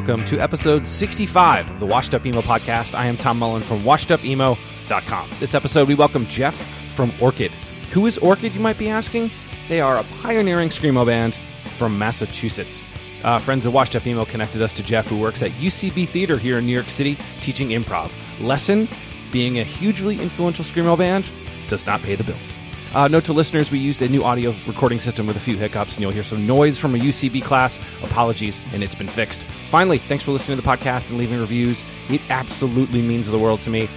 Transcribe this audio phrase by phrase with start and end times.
[0.00, 2.94] Welcome to episode 65 of the Washed Up Emo podcast.
[2.94, 5.28] I am Tom Mullen from washedupemo.com.
[5.38, 6.54] This episode, we welcome Geoff
[6.94, 7.50] from Orchid.
[7.92, 9.30] Who is Orchid, you might be asking?
[9.68, 11.34] They are a pioneering Screamo band
[11.76, 12.86] from Massachusetts.
[13.24, 16.38] Uh, friends of Washed Up Emo connected us to Geoff, who works at UCB Theater
[16.38, 18.10] here in New York City teaching improv.
[18.42, 18.88] Lesson
[19.30, 21.28] being a hugely influential Screamo band
[21.68, 22.56] does not pay the bills.
[22.92, 25.94] Uh, note to listeners, we used a new audio recording system with a few hiccups,
[25.94, 27.78] and you'll hear some noise from a UCB class.
[28.02, 29.44] Apologies, and it's been fixed.
[29.44, 31.84] Finally, thanks for listening to the podcast and leaving reviews.
[32.08, 33.88] It absolutely means the world to me.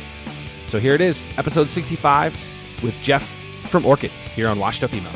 [0.68, 2.34] So here it is, episode 65
[2.84, 3.24] with Geoff
[3.68, 5.10] from Orchid here on Washed Up Emo.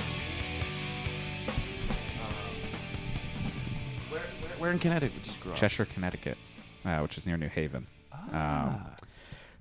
[4.10, 4.22] Where,
[4.58, 5.58] where in Connecticut did you grow up?
[5.60, 6.38] Cheshire, Connecticut,
[6.84, 7.86] uh, which is near New Haven.
[8.32, 8.84] Um,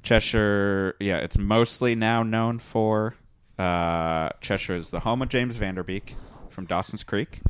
[0.02, 3.14] Cheshire, yeah, it's mostly now known for
[3.58, 6.14] uh, Cheshire is the home of James Van Der Beek
[6.50, 7.40] from Dawson's Creek,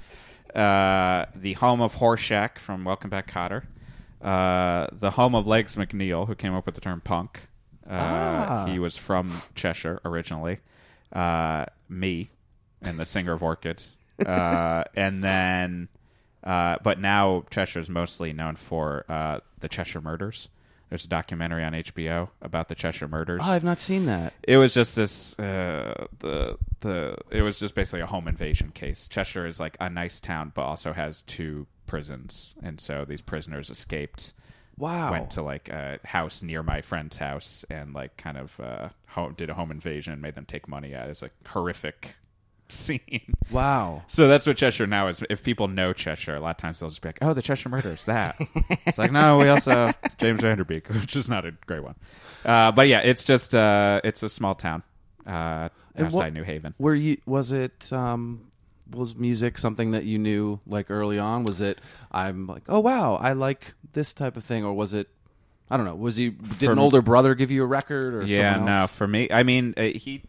[0.55, 3.65] uh, the home of Horshack from Welcome Back, Kotter,
[4.22, 7.43] uh, the home of Legs McNeil, who came up with the term punk.
[7.89, 10.59] Uh, He was from Cheshire originally.
[11.12, 12.31] Uh, me,
[12.83, 13.81] and the singer of Orchid,
[14.27, 15.88] uh, and then,
[16.43, 20.49] uh, but now Cheshire is mostly known for uh, the Cheshire Murders.
[20.88, 24.32] There's a documentary on HBO about the Cheshire Murders Oh, I've not seen that.
[24.42, 29.08] it was just this uh, the the it was just basically a home invasion case.
[29.08, 33.70] Cheshire is like a nice town, but also has two prisons, and so these prisoners
[33.70, 34.32] escaped.
[34.78, 35.10] Wow.
[35.10, 39.32] Went to like a house near my friend's house and like kind of uh, home,
[39.34, 41.08] did a home invasion, and made them take money out.
[41.08, 42.16] It's a horrific
[42.69, 43.34] scene.
[43.50, 44.03] Wow.
[44.09, 45.22] So that's what Cheshire now is.
[45.31, 47.69] If people know Cheshire, a lot of times they'll just be like, "Oh, the Cheshire
[47.69, 48.37] Murders." That
[48.87, 51.82] it's like, no, we also have James Van Der Beek, which is not a great
[51.82, 51.94] one.
[52.44, 54.82] Uh, but yeah, it's just uh, it's a small town
[55.26, 56.75] uh, outside what- New Haven.
[56.78, 57.19] Were you?
[57.26, 57.93] Was it?
[57.93, 58.50] Um,
[58.88, 61.43] was music something that you knew like early on?
[61.43, 61.81] Was it?
[62.12, 65.09] I'm like, oh wow, I like this type of thing, or was it?
[65.69, 65.97] I don't know.
[65.97, 66.31] Was he?
[66.31, 69.28] Did For an me- older brother give you a record, or Yeah, no, for me,
[69.31, 70.22] I mean, uh, he,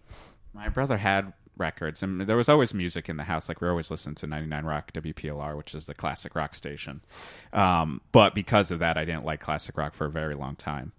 [0.56, 3.50] my brother had records, and there was always music in the house.
[3.50, 7.02] Like we always listened to 99 Rock WPLR, which is the classic rock station.
[7.54, 10.92] Um, but because of that, I didn't like classic rock for a very long time.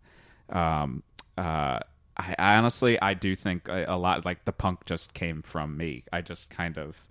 [0.51, 1.03] Um,
[1.37, 1.81] uh,
[2.17, 5.77] I, I honestly, I do think a, a lot like the punk just came from
[5.77, 6.05] me.
[6.13, 7.07] I just kind of,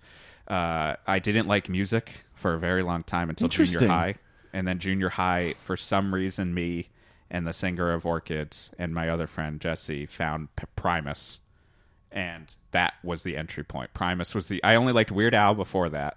[0.46, 4.14] uh, I didn't like music for a very long time until junior high,
[4.52, 6.88] and then junior high, for some reason, me
[7.30, 11.40] and the singer of Orchids and my other friend Jesse found P- Primus,
[12.12, 13.92] and that was the entry point.
[13.94, 16.16] Primus was the I only liked Weird Al before that,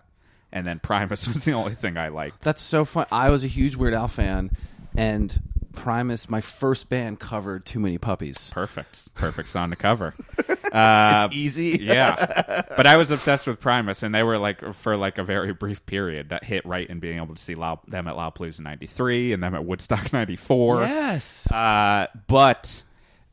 [0.51, 2.41] and then Primus was the only thing I liked.
[2.43, 3.05] That's so fun.
[3.11, 4.51] I was a huge Weird Al fan,
[4.95, 5.39] and
[5.73, 10.13] Primus, my first band, covered "Too Many Puppies." perfect, perfect song to cover.
[10.71, 11.79] Uh, It's easy.
[11.81, 15.51] yeah, but I was obsessed with Primus, and they were like for like a very
[15.51, 19.33] brief period that hit right in being able to see Loud, them at Lollapalooza '93
[19.33, 20.79] and them at Woodstock '94.
[20.83, 21.51] Yes.
[21.51, 22.83] Uh, but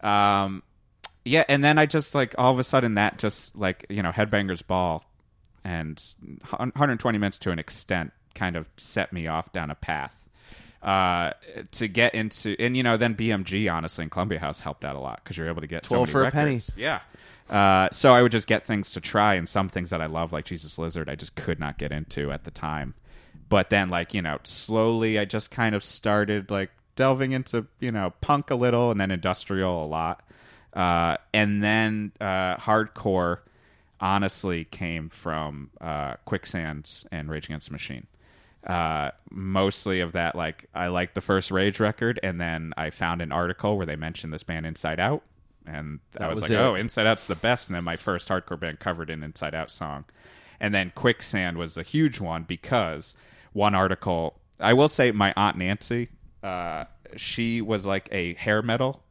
[0.00, 0.64] um,
[1.28, 4.10] yeah, and then I just like all of a sudden that just like you know
[4.10, 5.04] Headbangers Ball
[5.64, 6.02] and
[6.50, 10.28] 120 minutes to an extent kind of set me off down a path
[10.82, 11.32] uh,
[11.72, 15.00] to get into and you know then BMG honestly and Columbia House helped out a
[15.00, 16.60] lot because you're able to get so 12 many for a penny.
[16.76, 17.00] Yeah.
[17.50, 20.34] Uh, so I would just get things to try, and some things that I love,
[20.34, 22.94] like Jesus Lizard, I just could not get into at the time.
[23.48, 27.90] but then like you know slowly I just kind of started like delving into you
[27.90, 30.22] know punk a little and then industrial a lot,
[30.72, 33.38] uh, and then uh, hardcore
[34.00, 38.06] honestly came from uh, Quicksands and Rage Against the Machine.
[38.66, 43.22] Uh, mostly of that, like I liked the first Rage record, and then I found
[43.22, 45.22] an article where they mentioned this band Inside Out,
[45.66, 46.56] and I was, was like, it.
[46.56, 49.70] "Oh, Inside Out's the best." And then my first hardcore band covered an Inside Out
[49.70, 50.04] song,
[50.60, 53.14] and then Quicksand was a huge one because
[53.52, 54.38] one article.
[54.60, 56.08] I will say, my aunt Nancy,
[56.42, 56.86] uh,
[57.16, 59.02] she was like a hair metal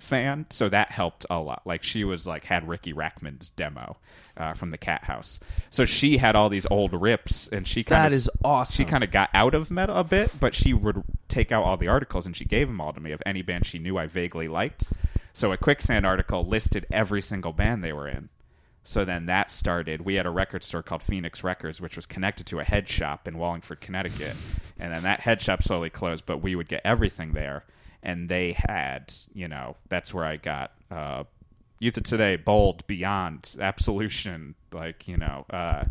[0.00, 1.62] fan, so that helped a lot.
[1.64, 3.96] Like she was like had Riki Rachtman's demo
[4.36, 5.40] uh, from the Cat House,
[5.70, 8.74] so she had all these old rips, and she kind That of is awesome.
[8.74, 11.76] She kind of got out of metal a bit, but she would take out all
[11.76, 14.06] the articles and she gave them all to me of any band she knew I
[14.06, 14.88] vaguely liked.
[15.32, 18.30] So a Quicksand article listed every single band they were in.
[18.84, 20.02] So then that started.
[20.02, 23.26] We had a record store called Phoenix Records, which was connected to a head shop
[23.26, 24.36] in Wallingford, Connecticut.
[24.78, 27.64] And then that head shop slowly closed, but we would get everything there.
[28.06, 31.24] And they had, you know, that's where I got uh,
[31.80, 35.84] Youth of Today, Bold, Beyond, Absolution, like, you know, uh,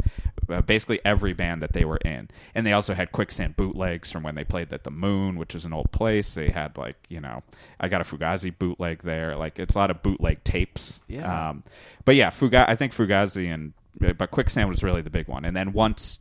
[0.48, 2.30] uh, basically every band that they were in.
[2.56, 5.66] And they also had Quicksand bootlegs from when they played at the Moon, which was
[5.66, 6.34] an old place.
[6.34, 7.44] They had, like, you know,
[7.82, 9.36] I got a Fugazi bootleg there.
[9.36, 11.02] Like, it's a lot of bootleg tapes.
[11.10, 11.50] Yeah.
[11.50, 11.64] Um,
[12.06, 13.74] but yeah, Fugazi, I think Fugazi and
[14.18, 15.44] but Quicksand was really the big one.
[15.44, 16.20] And then once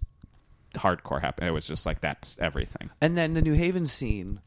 [0.74, 2.90] hardcore happened, it was just like that's everything.
[3.00, 4.40] And then the New Haven scene.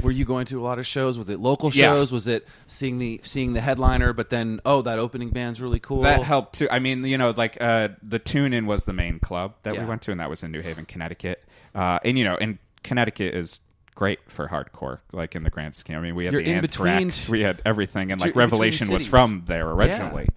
[0.00, 1.16] Were you going to a lot of shows?
[1.16, 1.86] Was it local Yeah.
[1.86, 2.12] shows?
[2.12, 4.12] Was it seeing the seeing the headliner?
[4.12, 6.02] But then, oh, that opening band's really cool.
[6.02, 6.68] That helped too.
[6.70, 9.80] I mean, you know, like uh, the Tune Inn was the main club that Yeah.
[9.82, 11.44] we went to, and that was in New Haven, Connecticut.
[11.74, 13.60] Uh, and you know, and Connecticut is
[13.94, 15.96] great for hardcore, like in the grand scheme.
[15.96, 18.36] I mean, we had You're the in Anthrax, between- we had everything, and You're like
[18.36, 19.10] in between Revelation was cities.
[19.10, 20.28] from there originally.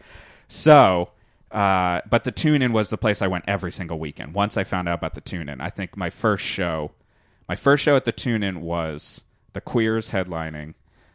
[0.48, 1.10] So,
[1.52, 4.34] uh, but the Tune Inn was the place I went every single weekend.
[4.34, 6.92] Once I found out about the Tune Inn, I think my first show,
[7.48, 10.74] my first show at the Tune Inn was the Queers headlining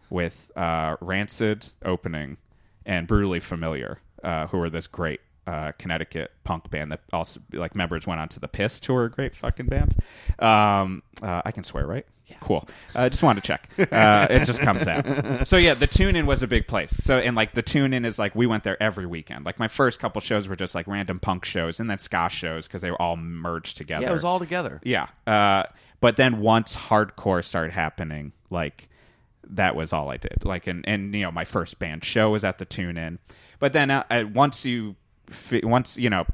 [0.09, 2.39] with uh, Rancid opening
[2.87, 7.75] and Brutally Familiar, uh, who were this great uh, Connecticut punk band that also like
[7.75, 9.97] members went on to the Piss tour, a great fucking band.
[10.39, 12.07] Um, uh, I can swear, right?
[12.27, 12.37] Yeah.
[12.41, 12.69] Cool.
[12.95, 13.69] I uh, just wanted to check.
[13.91, 15.47] Uh, it just comes out.
[15.49, 16.91] So yeah, the tune in was a big place.
[16.93, 19.45] So and like the tune in is like we went there every weekend.
[19.45, 22.69] Like my first couple shows were just like random punk shows and then ska shows
[22.69, 24.05] because they were all merged together.
[24.05, 24.81] yeah, it was all together.
[24.85, 25.09] Yeah.
[25.27, 25.65] Uh,
[26.01, 28.89] but then once hardcore started happening, like
[29.49, 30.45] that was all I did.
[30.45, 33.19] Like, and and you know, my first band show was at the Tune Inn.
[33.59, 34.97] But then uh, once you,
[35.63, 36.27] once you know,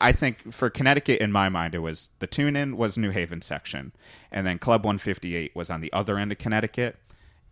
[0.00, 3.40] I think for Connecticut, in my mind, it was the Tune Inn was New Haven
[3.42, 3.92] section,
[4.30, 6.96] and then Club One Fifty Eight was on the other end of Connecticut.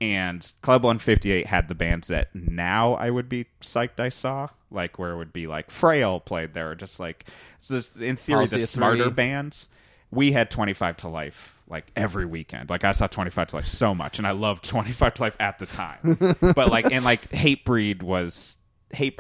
[0.01, 4.99] And Club 158 had the bands that now I would be psyched I saw, like
[4.99, 7.27] where it would be like Frail played there, just like
[7.59, 9.13] so this, in theory the smarter Three.
[9.13, 9.69] bands.
[10.11, 12.71] We had 25 to Life like every weekend.
[12.71, 15.59] Like I saw 25 to Life so much, and I loved 25 to Life at
[15.59, 16.17] the time.
[16.41, 18.57] but like and like Hatebreed was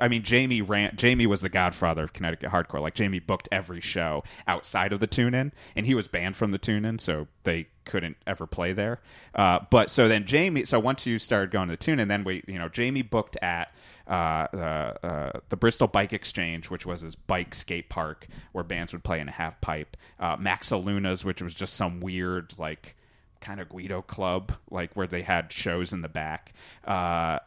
[0.00, 0.96] I mean Jamie ran.
[0.96, 2.81] Jamie was the godfather of Connecticut hardcore.
[2.81, 6.50] Like Jamie booked every show outside of the Tune Inn, and he was banned from
[6.50, 9.00] the Tune Inn, so they couldn't ever play there.
[9.34, 10.64] Uh, but so then Jamie.
[10.64, 13.37] So once you started going to the Tune Inn, then we you know Jamie booked
[13.43, 13.72] at
[14.06, 18.93] uh, the uh, the Bristol Bike Exchange, which was his bike skate park where bands
[18.93, 19.96] would play in a half pipe.
[20.19, 22.96] Uh, Max which was just some weird like
[23.40, 26.53] kind of Guido club, like where they had shows in the back.
[26.86, 26.91] Uh,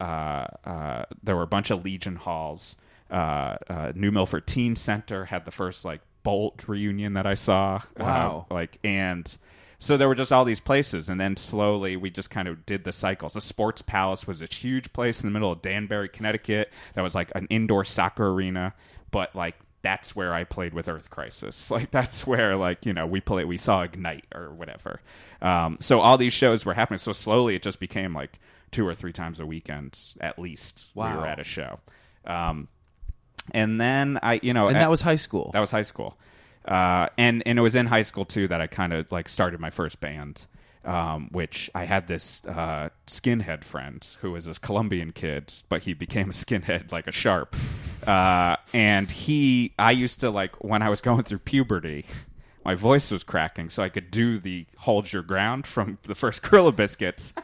[0.00, 2.76] uh, uh, there were a bunch of Legion halls.
[3.10, 7.80] Uh, uh, New Milford Teen Center had the first like Bolt reunion that I saw.
[7.98, 8.46] Wow.
[8.50, 9.36] Uh, like and
[9.78, 12.84] so there were just all these places and then slowly we just kind of did
[12.84, 16.72] the cycles the sports palace was a huge place in the middle of danbury connecticut
[16.94, 18.72] that was like an indoor soccer arena
[19.10, 21.70] but like that's where i played with earth crisis.
[21.76, 25.00] Like that's where like you know we play we saw ignite or whatever.
[25.40, 26.98] Um, so all these shows were happening.
[26.98, 28.40] So slowly it just became like
[28.72, 31.78] two or three times a weekend at least we were at a show.
[32.26, 32.66] Um,
[33.52, 35.50] and then i you know And at- that was high school.
[35.52, 36.18] that was high school,
[36.66, 39.60] uh, and and it was in high school too that I kind of like started
[39.60, 40.46] my first band,
[40.84, 45.92] um, which I had this uh, skinhead friend who was this Colombian kid, but he
[45.92, 47.54] became a skinhead like a sharp,
[48.06, 52.04] uh, and he I used to like when I was going through puberty.
[52.64, 56.42] My voice was cracking, so I could do the "Hold Your Ground" from the first
[56.50, 57.34] Gorilla Biscuits.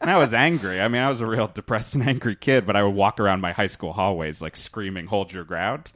[0.00, 0.80] And I was angry.
[0.80, 3.40] I mean, I was a real depressed and angry kid, but I would walk around
[3.40, 5.92] my high school hallways like screaming "Hold your ground,"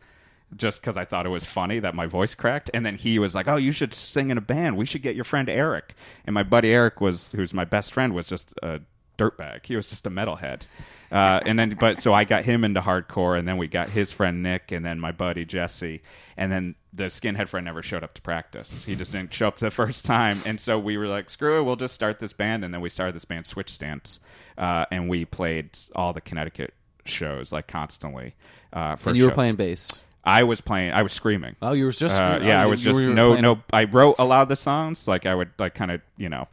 [0.56, 2.70] just because I thought it was funny that my voice cracked.
[2.74, 4.76] And then he was like, "Oh, you should sing in a band.
[4.76, 5.94] We should get your friend Eric."
[6.24, 8.80] And my buddy Eric was, who's my best friend, was just a
[9.16, 9.66] dirtbag.
[9.66, 10.62] He was just a metalhead.
[11.10, 14.10] Uh, and then, but so I got him into hardcore, and then we got his
[14.10, 16.02] friend Nick, and then my buddy Jesse,
[16.36, 18.84] and then the skinhead friend never showed up to practice.
[18.84, 21.62] He just didn't show up the first time, and so we were like, "Screw it,
[21.62, 24.18] we'll just start this band." And then we started this band, Switch Stance,
[24.58, 28.34] uh, and we played all the Connecticut shows like constantly.
[28.72, 29.92] Uh, for And you were playing bass.
[30.24, 30.90] I was playing.
[30.92, 31.54] I was screaming.
[31.62, 33.62] Oh, you were just Uh, oh, yeah, I was just no playing- no.
[33.72, 35.06] I wrote a lot of the songs.
[35.06, 36.48] Like I would like kind of you know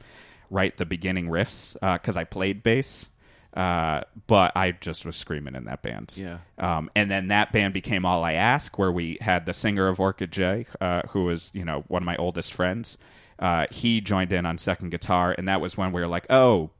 [0.50, 3.10] write the beginning riffs because I played bass.
[3.54, 6.14] Uh, but I just was screaming in that band.
[6.16, 6.40] Yeah.
[6.58, 10.00] Um, and then that band became All I Ask, where we had the singer of
[10.00, 12.98] Orchid J, uh, who was you know one of my oldest friends.
[13.38, 16.72] Uh, he joined in on second guitar, and that was when we were like, oh,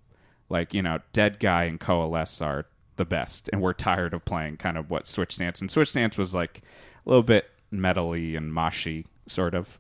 [0.50, 2.66] like you know, Dead Guy and Coalesce are
[2.96, 6.18] the best, and we're tired of playing kind of what Switch Stance and Switch Stance
[6.18, 6.64] was like
[7.06, 9.80] a little bit metally and moshy sort of.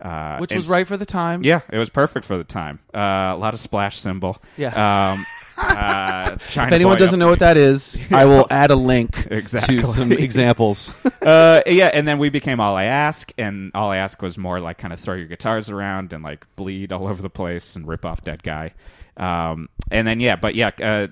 [0.00, 1.42] Uh, which was right for the time.
[1.42, 2.78] yeah, it was perfect for the time.
[2.94, 2.98] Uh,
[3.34, 4.40] a lot of splash cymbal.
[4.56, 5.12] Yeah.
[5.12, 5.26] Um,
[5.58, 9.78] uh, If anyone doesn't know what that is, I will add a link Exactly.
[9.78, 10.94] to some examples.
[11.22, 14.60] uh, yeah, and then we became All I Ask, and All I Ask was more
[14.60, 17.86] like kind of throw your guitars around and like bleed all over the place and
[17.88, 18.74] rip off Dead Guy.
[19.16, 21.08] Um, and then yeah, but yeah, uh,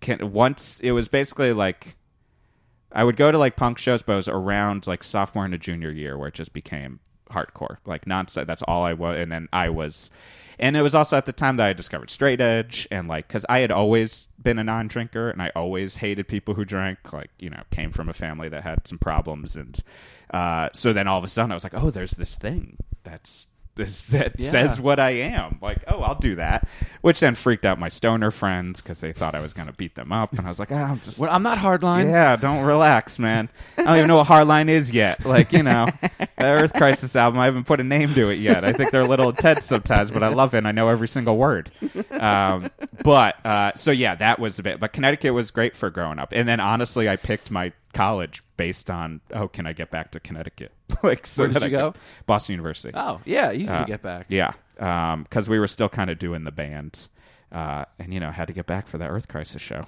[0.00, 1.96] can, once it was basically like
[2.92, 5.58] I would go to like punk shows, but it was around like sophomore and a
[5.58, 7.00] junior year where it just became
[7.32, 8.46] hardcore, like nonstop.
[8.46, 10.10] That's all I was, and then I was.
[10.58, 13.44] And it was also at the time that I discovered straight edge, and like, because
[13.48, 17.12] I had always been a non drinker, and I always hated people who drank.
[17.12, 19.78] Like, you know, came from a family that had some problems, and
[20.32, 23.46] uh, so then all of a sudden I was like, oh, there's this thing that's
[23.74, 24.50] this that Yeah.
[24.50, 25.58] says what I am.
[25.62, 26.68] Like, oh, I'll do that,
[27.00, 29.94] which then freaked out my stoner friends because they thought I was going to beat
[29.94, 32.10] them up, and I was like, ah, I'm just Well, I'm not hardline.
[32.10, 33.48] yeah, don't relax, man.
[33.78, 35.24] I don't even know what Hardline is yet.
[35.24, 35.86] Like, you know,
[36.18, 38.64] the Earth Crisis album, I haven't put a name to it yet.
[38.64, 41.08] I think they're a little intense sometimes, but I love it and I know every
[41.08, 41.70] single word.
[42.10, 42.70] Um,
[43.02, 44.78] but, uh, so yeah, that was a bit.
[44.80, 46.32] But Connecticut was great for growing up.
[46.32, 50.20] And then honestly, I picked my college based on, oh, can I get back to
[50.20, 50.72] Connecticut?
[51.02, 51.94] like, so Where did that you I go?
[52.26, 52.92] Boston University.
[52.94, 54.26] Oh, yeah, easy Uh, to get back.
[54.28, 57.08] Yeah, because we were still kind of doing the band.
[57.50, 59.84] Uh, and you know had to get back for that Earth Crisis show.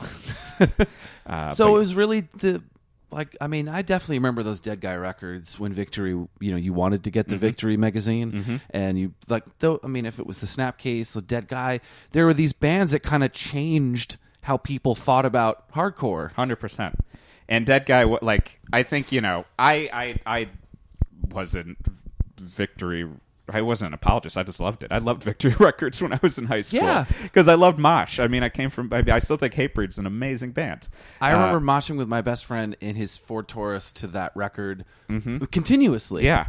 [1.26, 2.62] uh, so but- it was really the
[3.10, 6.74] like I mean I definitely remember those Dead Guy records when Victory you know you
[6.74, 10.42] wanted to get the Victory magazine and you like though I mean if it was
[10.42, 11.80] the Snapcase the Dead Guy
[12.12, 16.32] there were these bands that kind of changed how people thought about hardcore.
[16.32, 16.96] Hundred percent.
[17.48, 20.48] And Dead Guy, like I think you know, I I I
[21.30, 21.78] wasn't
[22.38, 23.08] Victory.
[23.52, 24.38] I wasn't an apologist.
[24.38, 24.90] I just loved it.
[24.90, 26.80] I loved Victory Records when I was in high school.
[26.80, 27.04] Yeah.
[27.22, 28.18] because I loved Mosh.
[28.18, 28.90] I mean, I came from.
[28.90, 30.88] I, still think Hatebreed's an amazing band.
[31.20, 34.86] I Uh, remember moshing with my best friend in his Ford Taurus to that record
[35.50, 36.24] continuously.
[36.24, 36.46] Yeah.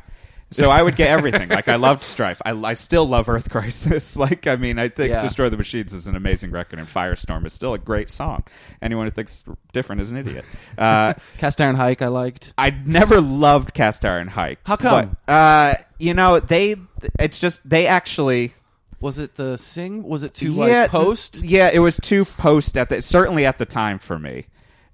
[0.51, 1.49] So I would get everything.
[1.49, 2.41] like I loved Strife.
[2.45, 4.15] I, I still love Earth Crisis.
[4.25, 5.19] Like I mean, I think Yeah.
[5.21, 8.43] Destroy the Machines is an amazing record, and Firestorm is still a great song.
[8.81, 10.45] Anyone who thinks different is an idiot.
[10.77, 12.53] Uh, Cast Iron Hike I liked.
[12.57, 14.59] I never loved Cast Iron Hike.
[14.63, 15.17] How come?
[15.25, 16.75] But, uh, you know, they.
[17.19, 18.53] It's just they actually.
[18.99, 20.03] Was it the sing?
[20.03, 21.43] Was it too yeah, like post?
[21.43, 24.45] Yeah, it was too post at the certainly at the time for me.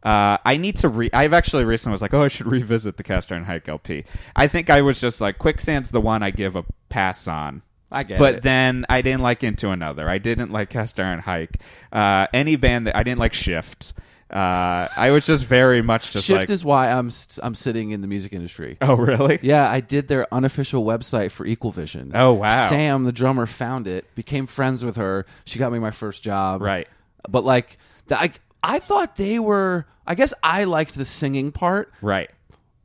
[0.03, 1.09] Uh, I need to re.
[1.13, 4.05] I've actually recently was like, oh, I should revisit the Cast Iron Hike LP.
[4.35, 7.61] I think I was just like, Quicksand's the one I give a pass on.
[7.91, 8.43] I get but it.
[8.43, 10.09] then I didn't like Into Another.
[10.09, 11.57] I didn't like Cast Iron Hike.
[11.91, 13.93] Uh, any band that I didn't like Shift.
[14.29, 17.11] Uh, I was just very much just Shift like, is why I'm
[17.43, 18.77] I'm sitting in the music industry.
[18.81, 19.39] oh really?
[19.41, 22.13] Yeah, I did their unofficial website for Equal Vision.
[22.15, 22.69] Oh, wow.
[22.69, 25.25] Sam, the drummer, found it, became friends with her.
[25.43, 26.61] She got me my first job.
[26.61, 26.87] Right.
[27.27, 27.77] But like,
[28.07, 28.31] the, I
[28.63, 29.85] I thought they were.
[30.05, 32.29] I guess I liked the singing part Right.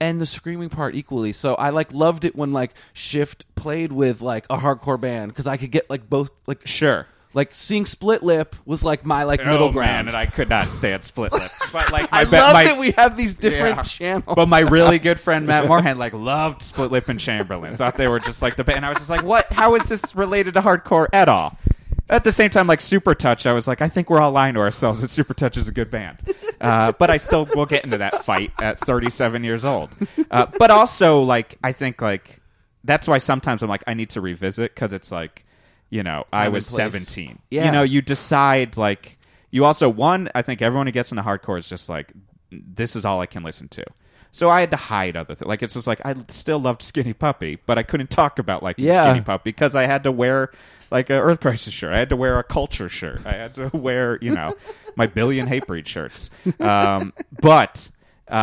[0.01, 1.33] and the screaming part equally.
[1.33, 5.47] So I like loved it when like Shift played with like a hardcore band because
[5.47, 7.07] I could get like both like Sure.
[7.33, 10.07] like seeing Split Lip was like my like oh, middle oh, ground.
[10.07, 11.51] Man, and I could not stand split lip.
[11.73, 13.83] But like, my I be- love my, that we have these different Yeah.
[13.83, 14.35] channels.
[14.37, 17.77] But my really good friend Matt Moorhan like loved Split Lip and Chamberlain.
[17.77, 18.85] Thought they were just like the band.
[18.87, 19.51] I was just like, what?
[19.53, 21.59] How is this related to hardcore at all?
[22.09, 24.55] At the same time, like Super Touch, I was like, I think we're all lying
[24.55, 26.19] to ourselves that Super Touch is a good band.
[26.61, 29.91] Uh, but I still will get into that fight at 37 years old.
[30.31, 32.41] Uh, but also, like, I think like
[32.85, 35.45] that's why sometimes I'm like, I need to revisit because it's like,
[35.91, 36.77] you know, I was place.
[36.77, 37.41] 17.
[37.51, 37.67] Yeah.
[37.67, 39.19] You know, you decide like
[39.51, 40.31] you also one.
[40.35, 42.13] I think everyone who gets into hardcore is just like,
[42.51, 43.85] this is all I can listen to.
[44.31, 45.49] So I had to hide other things.
[45.49, 48.77] Like it's just like I still loved Skinny Puppy, but I couldn't talk about like
[48.79, 49.03] Yeah.
[49.03, 50.51] Skinny Puppy because I had to wear
[50.91, 51.93] like a Earth Crisis shirt.
[51.95, 53.25] I had to wear a Culture shirt.
[53.27, 54.55] I had to wear you know
[54.97, 56.31] my billion Hatebreed shirts.
[56.61, 57.91] Um, but
[58.31, 58.35] uh,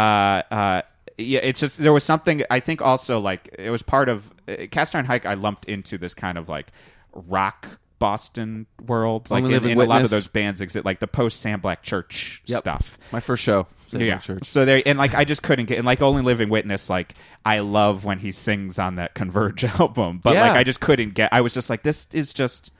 [0.51, 0.81] uh,
[1.17, 2.43] yeah, it's just there was something.
[2.49, 5.25] I think also like it was part of uh, Cast Iron Hike.
[5.25, 6.67] I lumped into this kind of like
[7.13, 9.29] rock Boston world.
[9.31, 12.41] Like in, in a lot of those bands exist, like the post Sam Black Church
[12.47, 12.59] Yep.
[12.59, 12.97] stuff.
[13.11, 13.67] My first show.
[13.93, 14.03] St.
[14.03, 14.17] Yeah.
[14.19, 14.45] Church.
[14.45, 17.13] So there, and like I just couldn't get, and like Only Living Witness, like
[17.45, 20.49] I love when he sings on that Converge album, but Yeah.
[20.49, 21.29] like I just couldn't get.
[21.31, 22.71] I was just like, this is just.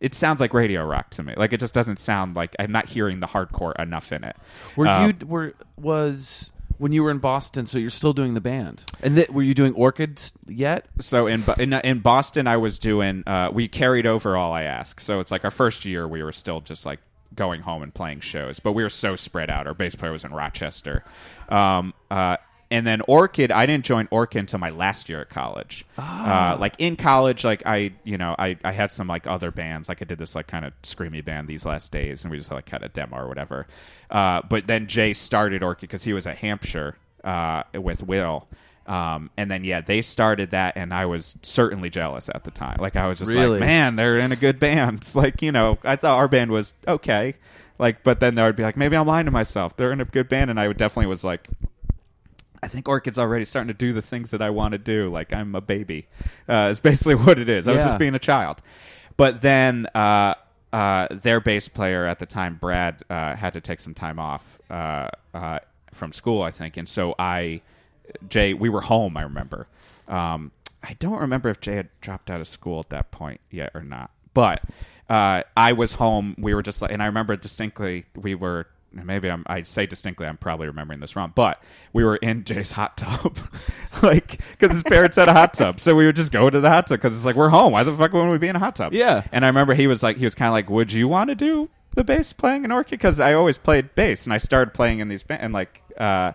[0.00, 1.32] It sounds like radio rock to me.
[1.36, 4.36] Like it just doesn't sound like I'm not hearing the hardcore enough in it.
[4.76, 7.64] Were Um, you were was when you were in Boston?
[7.64, 10.86] So you're still doing the band, and th- were you doing Orchids yet?
[11.00, 13.22] so in in, in Boston, I was doing.
[13.26, 15.00] Uh, we carried over all I ask.
[15.00, 17.00] So it's like our first year, we were still just like
[17.34, 19.66] going home and playing shows, but we were so spread out.
[19.66, 21.04] Our bass player was in Rochester,
[21.48, 22.36] um, uh,
[22.70, 23.52] and then Orchid.
[23.52, 25.84] I didn't join Orchid until my last year at college.
[25.96, 29.88] Uh, like in college, like I, you know, I I had some like other bands.
[29.88, 32.50] Like I did this like kind of screamy band these last days, and we just
[32.50, 33.66] like had a demo or whatever.
[34.10, 38.48] Uh, but then Jay started Orchid because he was at Hampshire uh, with Will.
[38.86, 42.76] Um, and then yeah, they started that, and I was certainly jealous at the time.
[42.80, 43.58] Like I was just Really?
[43.58, 45.10] like, man, they're in a good band.
[45.14, 47.34] Like you know, I thought our band was okay.
[47.78, 49.76] Like, but then I would be like, maybe I'm lying to myself.
[49.76, 51.48] They're in a good band, and I would definitely was like,
[52.62, 55.10] I think Orchid's already starting to do the things that I want to do.
[55.10, 56.06] Like I'm a baby.
[56.46, 57.66] Uh, is basically what it is.
[57.66, 58.60] I was just being a child.
[59.16, 60.34] But then uh,
[60.74, 64.60] uh, their bass player at the time, Brad, uh, had to take some time off
[64.68, 65.60] uh, uh,
[65.94, 67.62] from school, I think, and so I,
[68.28, 69.16] Jay, we were home.
[69.16, 69.66] I remember.
[70.08, 70.52] Um,
[70.82, 73.82] I don't remember if Jay had dropped out of school at that point yet or
[73.82, 74.62] not, but
[75.08, 76.34] uh, I was home.
[76.38, 78.04] We were just like, and I remember distinctly.
[78.14, 80.26] We were maybe I'm, I say distinctly.
[80.26, 83.38] I'm probably remembering this wrong, but we were in Jay's hot tub,
[84.02, 86.68] like because his parents had a hot tub, so we would just go to the
[86.68, 87.72] hot tub because it's like we're home.
[87.72, 88.92] Why the fuck wouldn't we be in a hot tub?
[88.92, 89.26] Yeah.
[89.32, 91.34] And I remember he was like, he was kind of like, "Would you want to
[91.34, 95.00] do the bass playing in Orchid?" Because I always played bass, and I started playing
[95.00, 96.32] in these ba- and like, uh,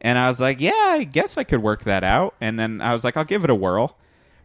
[0.00, 2.92] and I was like, "Yeah, I guess I could work that out." And then I
[2.92, 3.96] was like, "I'll give it a whirl."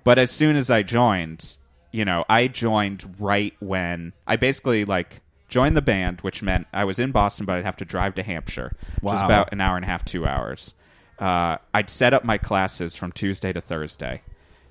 [0.03, 1.57] But as soon as I joined,
[1.91, 6.85] you know, I joined right when I basically like joined the band, which meant I
[6.85, 9.75] was in Boston, but I'd have to drive to Hampshire, which is about an hour
[9.75, 10.73] and a half, two hours.
[11.19, 14.21] Uh, I'd set up my classes from Tuesday to Thursday,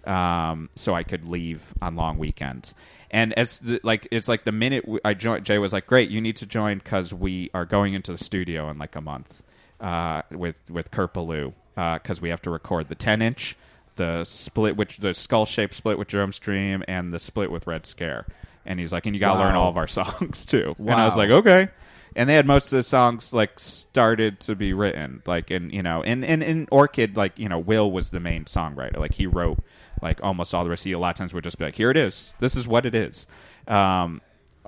[0.05, 2.75] um, so I could leave on long weekends.
[3.13, 6.21] And as the, like, it's like the minute I joined, Jay was like, "Great, you
[6.21, 9.43] need to join because we are going into the studio in like a month
[9.81, 13.57] uh, with with Kurt Ballou because we have to record the ten inch."
[13.97, 17.85] the split which the skull shaped split with Jeromes Dream and the split with Red
[17.85, 18.25] Scare.
[18.65, 19.47] And he's like, and you gotta Wow.
[19.47, 20.75] learn all of our songs too.
[20.79, 21.69] And I was like, okay.
[22.17, 25.23] And they had most of the songs like started to be written.
[25.27, 28.47] Like and you know, and in, in Orchid, like, you know, Will was the main
[28.47, 28.97] songwriter.
[28.97, 29.59] Like he wrote
[30.01, 30.85] like almost all the rest.
[30.85, 32.33] He a lot of times would just be like, Here it is.
[32.39, 33.27] This is what it is.
[33.67, 34.23] Um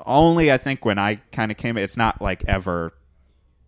[0.04, 2.92] only I think when I kind of came it's not like ever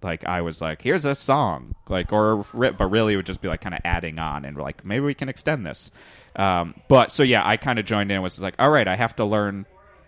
[0.02, 3.40] like I was like, here's a song, like or rip but really it would just
[3.40, 5.90] be like kind of adding on and like maybe we can extend this.
[6.36, 8.16] Um, but so yeah, I kind of joined in.
[8.16, 9.66] and Was like, all right, I have to learn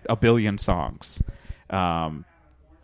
[0.09, 1.23] a billion songs.
[1.71, 2.25] Um,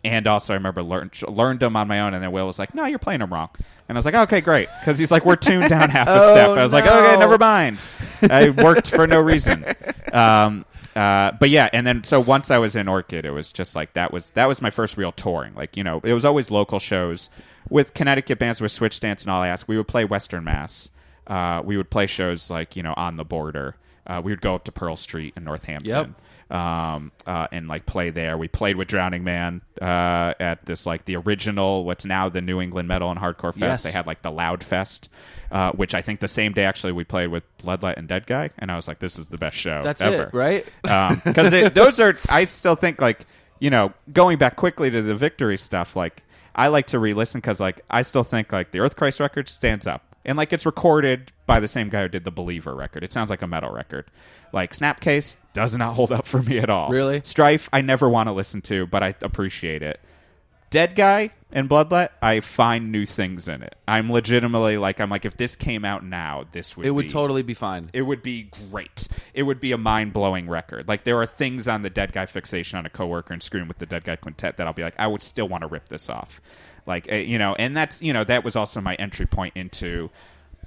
[0.05, 2.75] and also, I remember learned learned them on my own, and then Will was like,
[2.75, 3.49] "No, you're playing them wrong."
[3.87, 6.49] And I was like, "Okay, great," because he's like, "We're tuned down half a step."
[6.57, 7.87] I was like, "Okay, never mind."
[8.21, 9.65] I worked for no reason.
[10.13, 10.63] Um,
[10.95, 13.93] uh, but yeah, and then so once I was in Orchid, it was just like
[13.93, 15.55] that was that was my first real touring.
[15.55, 17.29] Like you know, it was always local shows
[17.69, 19.67] with Connecticut bands with Switch Stance and All I Ask.
[19.67, 20.89] We would play Western Mass.
[21.25, 23.75] Uh, we would play shows like you know on the border.
[24.05, 26.09] Uh, we would go up to Pearl Street in Northampton Yep.
[26.49, 28.37] Um, uh, and like play there.
[28.37, 32.61] We played with Drowning Man uh, at this like the original, what's now the New
[32.61, 33.59] England Metal and Hardcore Fest.
[33.59, 33.83] Yes.
[33.83, 35.09] They had like the Loud Fest,
[35.51, 38.51] uh, which I think the same day actually we played with Bloodlet and Dead Guy,
[38.59, 40.65] and I was like, this is the best show That's ever, it, right?
[41.23, 43.25] Because those are, I still think like
[43.63, 46.21] you know, going back quickly to the Victory stuff, like
[46.53, 49.87] I like to re-listen because like I still think like the Earth Crisis record stands
[49.87, 50.12] up.
[50.25, 53.03] And like it's recorded by the same guy who did the Believer record.
[53.03, 54.05] It sounds like a metal record.
[54.53, 56.89] Like Snapcase does not hold up for me at all.
[56.89, 57.21] Really?
[57.23, 59.99] Strife, I never want to listen to, but I appreciate it.
[60.69, 63.75] Dead Guy and Bloodlet, I find new things in it.
[63.87, 67.09] I'm legitimately like, I'm like, if this came out now, this would It would be,
[67.09, 67.91] totally be fine.
[67.93, 69.07] it would be great.
[69.35, 70.87] It would be a mind blowing record.
[70.87, 73.77] Like there are things on the Dead Guy fixation on a coworker and screwing with
[73.77, 76.09] the Dead Guy Quintet that I'll be like, I would still want to rip this
[76.09, 76.41] off.
[76.85, 80.09] Like uh, you know, and that's you know that was also my entry point into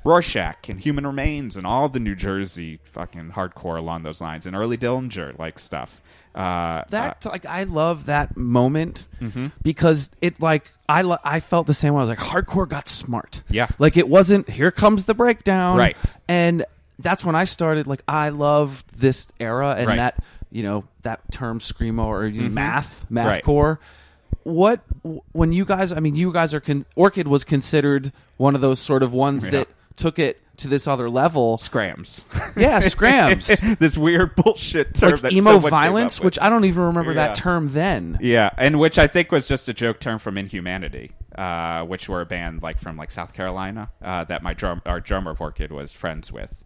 [0.04, 4.54] Rorschach and Human Remains and all the New Jersey fucking hardcore along those lines and
[4.54, 6.00] early Dillinger like stuff.
[6.34, 9.48] Uh, that like I love that moment Mm-hmm.
[9.62, 11.98] because it like I lo- I felt the same way.
[11.98, 13.42] I was like hardcore got smart.
[13.48, 13.68] Yeah.
[13.78, 15.76] like it wasn't here comes the breakdown.
[15.78, 15.96] Right.
[16.28, 16.64] and
[16.98, 17.86] that's when I started.
[17.86, 19.96] Like I love this era and Right.
[19.96, 23.42] that you know that term screamo or know, math math Right.
[24.46, 24.80] What
[25.32, 25.90] when you guys?
[25.90, 29.44] I mean, you guys are con- Orchid was considered one of those sort of ones
[29.44, 29.50] Yeah.
[29.50, 31.58] that took it to this other level.
[31.58, 32.24] Scrams.
[32.56, 33.48] Yeah, scrams.
[33.80, 37.26] this weird bullshit term like that emo violence, which I don't even remember Yeah.
[37.26, 38.18] that term then.
[38.20, 42.20] Yeah, and which I think was just a joke term from Inhumanity, uh, which were
[42.20, 45.72] a band like from like South Carolina uh, that my drum our drummer of Orchid
[45.72, 46.62] was friends with.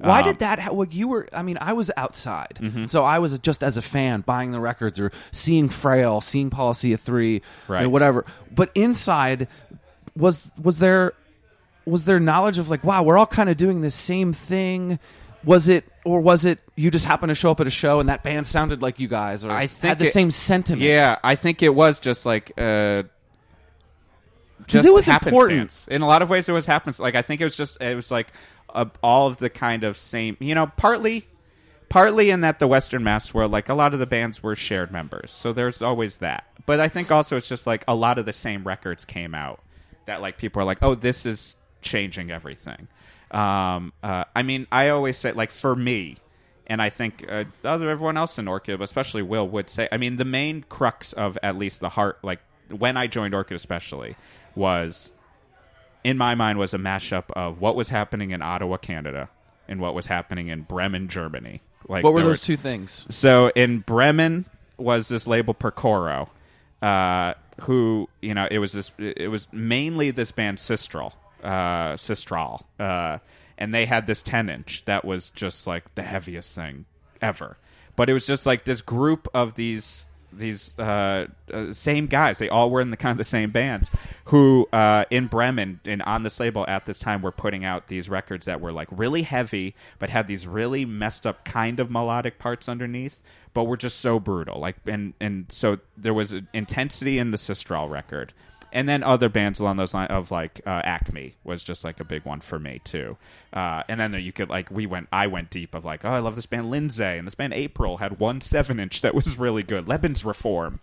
[0.00, 0.58] Why Um, did that?
[0.58, 1.28] Ha- well, you were.
[1.32, 2.86] I mean, I was outside, Mm-hmm.
[2.86, 6.92] so I was just as a fan buying the records or seeing Frail, seeing Policy
[6.92, 7.84] of Three, Right.
[7.84, 8.24] or whatever.
[8.50, 9.46] But inside,
[10.16, 11.12] was was there
[11.86, 14.98] was there knowledge of like, wow, we're all kind of doing the same thing?
[15.42, 18.08] Was it, or was it you just happened to show up at a show and
[18.10, 20.82] that band sounded like you guys, or I think had the it- same sentiment?
[20.82, 23.04] Yeah, I think it was just like uh,
[24.66, 25.88] just it was happenstance.
[25.88, 27.02] In a lot of ways, it was happenstance.
[27.02, 28.28] Like I think it was just it was like
[28.74, 30.36] uh, all of the kind of same.
[30.40, 31.26] You know, partly.
[31.88, 34.92] Partly in that the Western Mass world, like a lot of the bands were shared
[34.92, 36.46] members, so there's always that.
[36.64, 39.60] But I think also it's just like a lot of the same records came out
[40.06, 42.86] that like people are like, oh, this is changing everything.
[43.32, 46.16] Um, uh, I mean, I always say like for me,
[46.66, 49.88] and I think uh, other everyone else in Orchid, especially Will, would say.
[49.90, 53.56] I mean, the main crux of at least the heart, like when I joined Orchid,
[53.56, 54.14] especially,
[54.54, 55.10] was
[56.04, 59.28] in my mind was a mashup of what was happening in Ottawa, Canada,
[59.68, 61.60] and what was happening in Bremen, Germany.
[61.88, 63.06] Like, What were those were- two things?
[63.10, 64.44] so in Bremen
[64.76, 66.28] was this label Per Koro,
[66.82, 71.12] uh, who you know it was this it was mainly this band Systral,
[71.44, 73.18] uh, Systral, uh,
[73.58, 76.86] and they had this ten inch that was just like the heaviest thing
[77.20, 77.56] ever.
[77.96, 82.38] But it was just like this group of these these uh, uh, same guys.
[82.38, 83.90] They all were in the kind of the same bands
[84.26, 88.08] who uh, in Bremen and on this label at this time were putting out these
[88.08, 92.38] records that were like really heavy, but had these really messed up kind of melodic
[92.38, 93.22] parts underneath,
[93.54, 94.60] but were just so brutal.
[94.60, 98.32] Like and and so there was an intensity in the Systral record.
[98.72, 102.04] And then other bands along those lines of like uh, Acme was just like a
[102.04, 103.16] big one for me too.
[103.52, 106.20] Uh, and then you could like we went I went deep of like oh I
[106.20, 109.62] love this band Lindsay and this band April had one seven inch that was really
[109.62, 110.80] good Lebens Reform,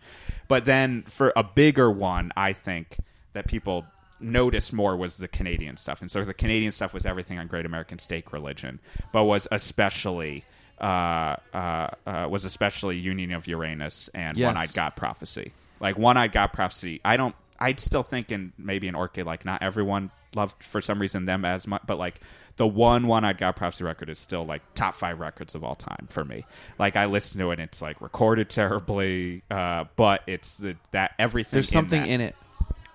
[0.47, 2.97] but then for a bigger one I think
[3.33, 3.85] that people
[4.19, 7.65] noticed more was the Canadian stuff and so the Canadian stuff was everything on Great
[7.65, 8.79] American Steak Religion,
[9.13, 10.43] but was especially
[10.79, 14.47] uh, uh, uh, was especially Union of Uranus and Yes.
[14.47, 15.51] One Eyed God Prophecy.
[15.79, 17.35] Like One Eyed God Prophecy, I don't.
[17.59, 21.45] I'd still think in maybe in Orchid, like not everyone loved for some reason them
[21.45, 22.21] as much, but like
[22.57, 25.75] the one One Eyed God Prophecy record is still like top five records of all
[25.75, 26.45] time for me.
[26.79, 31.13] Like I listen to it, and it's like recorded terribly, uh, but it's the, that
[31.19, 31.57] everything.
[31.57, 32.35] There's something that in it.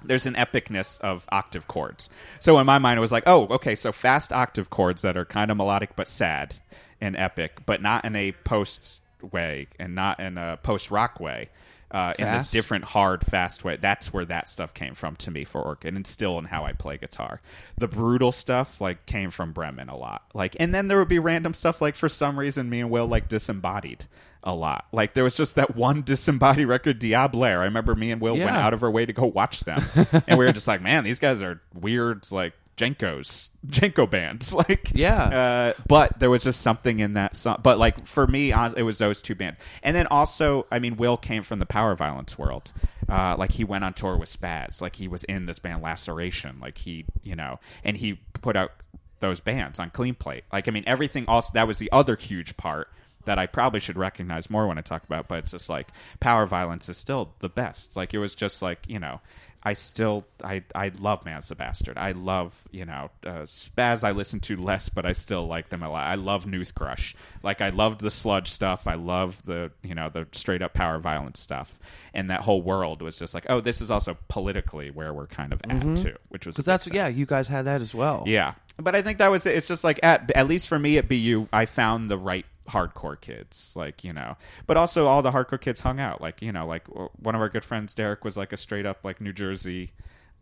[0.05, 2.11] there's an epicness of octave chords.
[2.41, 5.25] So in my mind, it was like, oh, okay, so fast octave chords that are
[5.25, 6.57] kind of melodic but sad
[7.01, 11.51] and epic, but not in a post way and not in a post rock way.
[11.93, 13.77] Uh, in this different, hard, fast way.
[13.77, 16.73] That's where that stuff came from to me for Orchid, and still in how I
[16.73, 17.43] play guitar.
[17.77, 20.23] The brutal stuff like came from Bremen a lot.
[20.33, 23.07] Like, and then there would be random stuff like for some reason me and Will
[23.07, 24.07] like disembodied
[24.43, 24.87] a lot.
[24.93, 27.61] Like there was just that one disembodied record, Diablerie.
[27.61, 29.83] I remember me and Will went out of our way to go watch them,
[30.27, 34.91] and we were just like, man, these guys are weird, like Jenkos, Jenko bands, like
[34.95, 35.25] Yeah.
[35.25, 37.61] Uh, but there was just something in that song.
[37.63, 41.17] But like for me, it was those two bands, and then also, I mean, Will
[41.17, 42.73] came from the power violence world.
[43.09, 46.59] Uh, like he went on tour with Spaz, like he was in this band Laceration,
[46.61, 48.73] like he, you know, and he put out
[49.21, 50.45] those bands on Clean Plate.
[50.53, 52.89] Like I mean, everything also that was the other huge part
[53.25, 55.29] that I probably should recognize more when I talk about.
[55.29, 55.89] But it's just like
[56.21, 57.97] power violence is still the best.
[57.97, 59.21] Like it was just like you know.
[59.65, 61.97] I still I I love Man's the Bastard.
[61.97, 64.03] I love you know uh, Spaz.
[64.03, 66.05] I listen to less, but I still like them a lot.
[66.05, 67.15] I love Noothgrush.
[67.45, 68.87] Like I loved the sludge stuff.
[68.89, 71.79] I love the you know the straight up power violence stuff.
[72.13, 75.53] And that whole world was just like, oh, this is also politically where we're kind
[75.53, 76.95] of at too, which was Because that's thing.
[76.95, 78.25] yeah, you guys had that as well.
[78.27, 79.47] Yeah, but I think that was.
[79.47, 83.21] It's just like at at least for me at BU, I found the right hardcore
[83.21, 84.37] kids, like you know.
[84.67, 87.49] But also all the hardcore kids hung out, like you know, like one of our
[87.49, 89.91] good friends, Derek, was like a straight up like New Jersey,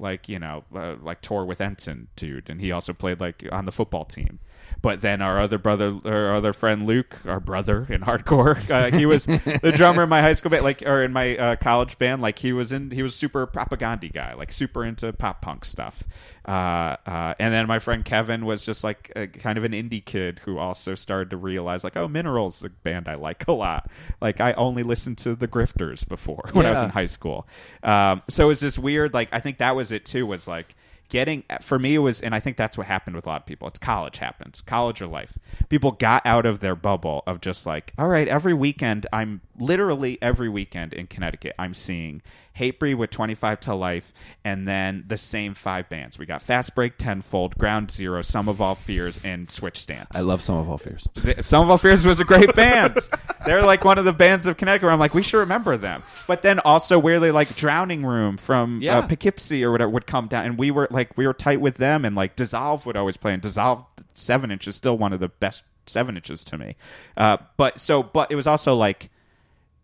[0.01, 3.67] like you know, uh, like tour with Ensign dude, and he also played like on
[3.67, 4.41] the football team.
[4.83, 9.05] But then our other brother, our other friend Luke, our brother in hardcore, uh, he
[9.05, 12.23] was the drummer in my high school band, like or in my uh, college band.
[12.23, 16.05] Like he was in, he was super propaganda guy, like super into pop punk stuff.
[16.47, 20.05] Uh, uh, and then my friend Kevin was just like a, kind of an indie
[20.05, 23.91] kid who also started to realize, like, oh, Minerals, the band I like a lot.
[24.21, 27.47] Like I only listened to the Grifters before when I was in high school.
[27.83, 30.27] Um, so it was this weird, like, I think that was it too.
[30.27, 30.75] Was like
[31.11, 33.47] getting for me it was and i think that's what happened with a lot of
[33.47, 37.67] people it's college happens college or life people got out of their bubble of just
[37.67, 42.23] like all right every weekend i'm literally every weekend in Connecticut, I'm seeing
[42.59, 44.13] Hatebreed with 25 to Life,
[44.45, 46.19] and then the same five bands.
[46.19, 50.17] We got Fast Break, Tenfold, Ground Zero, Some of All Fears, and Switch Stance.
[50.17, 51.07] I love some of all fears.
[51.43, 52.99] Some of All Fears was a great band.
[53.47, 54.83] They're like one of the bands of Connecticut.
[54.87, 56.03] Where I'm like, we should remember them.
[56.27, 58.99] But then also weirdly, like Drowning Room from Yeah.
[58.99, 61.77] uh, Poughkeepsie or whatever would come down, and we were like, we were tight with
[61.77, 65.21] them, and like Dissolve would always play, and Dissolve seven inch is still one of
[65.21, 66.77] the best seven inches to me.
[67.17, 69.09] Uh, but so, but it was also like,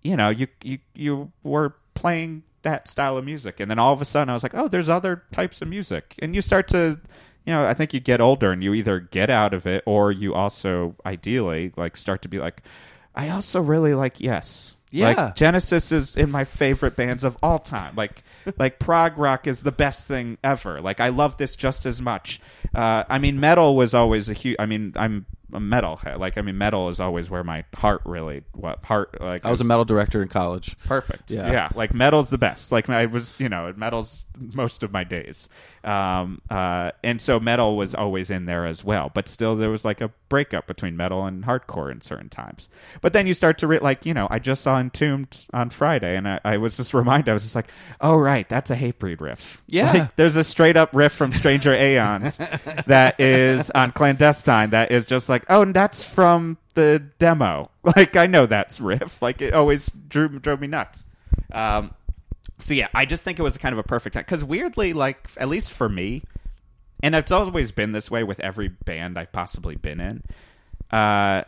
[0.07, 4.01] you know, you you you were playing that style of music, and then all of
[4.01, 7.01] a sudden, I was like, oh, there's other types of music, and you start to.
[7.45, 10.11] You know, I think you get older and you either get out of it or
[10.11, 12.61] you also ideally like start to be like,
[13.14, 14.75] I also really like yes.
[14.90, 15.12] Yeah.
[15.12, 17.95] Like Genesis is in my favorite bands of all time.
[17.95, 18.25] Like
[18.59, 20.81] like prog rock is the best thing ever.
[20.81, 22.40] Like I love this just as much.
[22.75, 24.57] Uh, I mean, metal was always a huge.
[24.59, 26.18] I mean, I'm metal head.
[26.18, 29.61] Like I mean, metal is always where my heart really what heart like I was
[29.61, 30.76] a metal director in college.
[30.85, 31.30] perfect.
[31.30, 31.50] Yeah.
[31.50, 31.68] Yeah.
[31.74, 32.72] like metal's the best.
[32.72, 35.48] Like I was, you know, metal's most of my days.
[35.85, 39.11] Um, uh, and so metal was always in there as well.
[39.14, 42.68] But still, there was like a breakup between metal and hardcore in certain times.
[43.00, 46.16] But then you start to re- like, you know, I just saw Entombed on Friday,
[46.16, 47.30] and I, I was just reminded.
[47.30, 49.62] I was just like, oh right, that's a Hatebreed riff.
[49.68, 49.92] Yeah.
[49.92, 52.38] Like, there's a straight up riff from Stranger Aeons
[52.87, 54.70] that is on Clandestine.
[54.70, 57.64] That is just like, oh, and that's from the demo.
[57.96, 59.22] Like I know that's riff.
[59.22, 61.05] Like it always drew drove me nuts.
[61.53, 61.94] Um,
[62.59, 65.29] so yeah, I just think it was kind of a perfect time because weirdly, like
[65.37, 66.22] at least for me,
[67.03, 70.22] and it's always been this way with every band I've possibly been in.
[70.90, 71.44] Uh,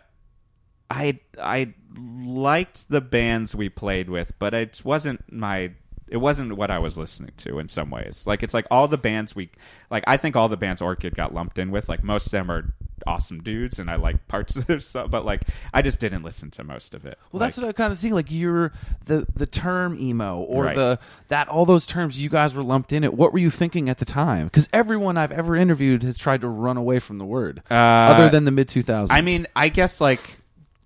[0.90, 5.72] I I liked the bands we played with, but it wasn't my
[6.06, 8.26] it wasn't what I was listening to in some ways.
[8.26, 9.50] Like it's like all the bands we
[9.90, 12.50] like I think all the bands Orchid got lumped in with, like most of them
[12.50, 12.72] are
[13.06, 16.50] awesome dudes and I like parts of their stuff, but like I just didn't listen
[16.52, 17.18] to most of it.
[17.32, 18.14] Well, that's what I kind of seeing.
[18.14, 18.72] Like you're
[19.06, 20.76] the the term emo or Right.
[20.76, 23.14] the that all those terms you guys were lumped in it.
[23.14, 24.44] What were you thinking at the time?
[24.46, 28.28] Because everyone I've ever interviewed has tried to run away from the word, Uh, other
[28.28, 29.08] than the mid 2000s.
[29.10, 30.37] I mean, I guess like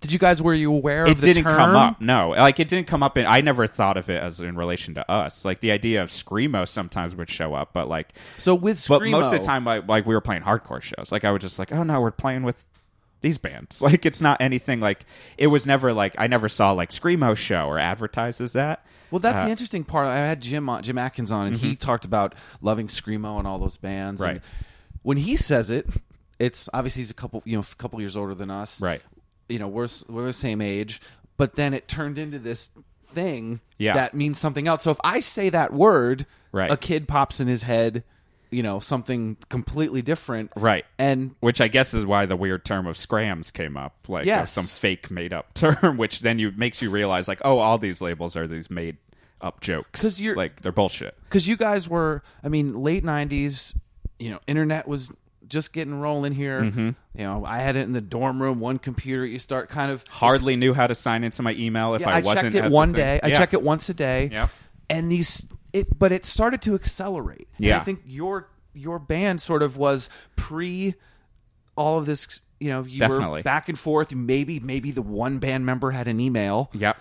[0.03, 1.55] did you guys were you aware it of the didn't term?
[1.55, 2.01] come up.
[2.01, 3.17] No, like it didn't come up.
[3.17, 5.45] In, I never thought of it as in relation to us.
[5.45, 9.33] Like the idea of screamo sometimes would show up, but like, So with but most
[9.33, 11.09] of the time, like, like we were playing hardcore shows.
[11.09, 12.65] Like I was just like, oh no, we're playing with
[13.21, 13.81] these bands.
[13.81, 15.05] Like it's not anything like
[15.37, 18.85] it was never like I never saw like screamo show or advertises that.
[19.11, 20.07] Well, that's Uh, the interesting part.
[20.07, 23.59] I had Jim on, Jim Adkins on, and he talked about loving screamo and all
[23.59, 24.21] those bands.
[24.21, 24.41] and Right.
[25.03, 25.87] when he says it,
[26.39, 28.81] it's obviously he's a couple, you know, a couple years older than us.
[28.81, 29.01] Right.
[29.53, 30.99] You know, we're we're the same age,
[31.37, 32.71] but then it turned into this
[33.05, 33.93] thing Yeah.
[33.93, 34.81] that means something else.
[34.83, 36.71] So if I say that word, Right.
[36.71, 38.03] a kid pops in his head,
[38.49, 40.51] you know, something completely different.
[40.55, 40.85] Right.
[40.97, 44.51] And Which I guess is why the weird term of scrams came up, like Yes.
[44.51, 48.01] some fake made up term, which then you makes you realize like, oh, all these
[48.01, 48.97] labels are these made
[49.41, 50.01] up jokes.
[50.01, 51.15] Cuz you're- like they're bullshit.
[51.25, 53.75] because you guys were, I mean, late '90s.
[54.17, 55.09] You know, internet was
[55.47, 56.61] just getting rolling here.
[56.61, 56.89] Mm-hmm.
[57.15, 59.25] You know, I had it in the dorm room, one computer.
[59.25, 62.17] You start kind of Hardly knew how to sign into my email if Yeah, I,
[62.17, 62.53] I, wasn't.
[62.53, 63.19] checked it one day.
[63.21, 63.37] I Yeah.
[63.37, 64.29] check it once a day.
[64.31, 64.47] Yeah,
[64.89, 67.47] And these it but it started to accelerate.
[67.57, 67.79] And Yeah.
[67.79, 70.95] I think your your band sort of was pre
[71.75, 73.39] all of this you know, you Definitely.
[73.39, 74.13] were back and forth.
[74.13, 76.69] Maybe maybe the one band member had an email.
[76.73, 76.95] Yep.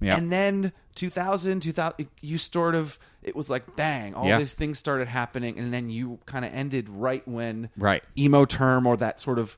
[0.00, 4.38] And then 2000, 2000, you sort of, it was like bang, all Yeah.
[4.38, 5.58] these things started happening.
[5.58, 8.02] And then you kind of ended right when Right.
[8.16, 9.56] emo term or that sort of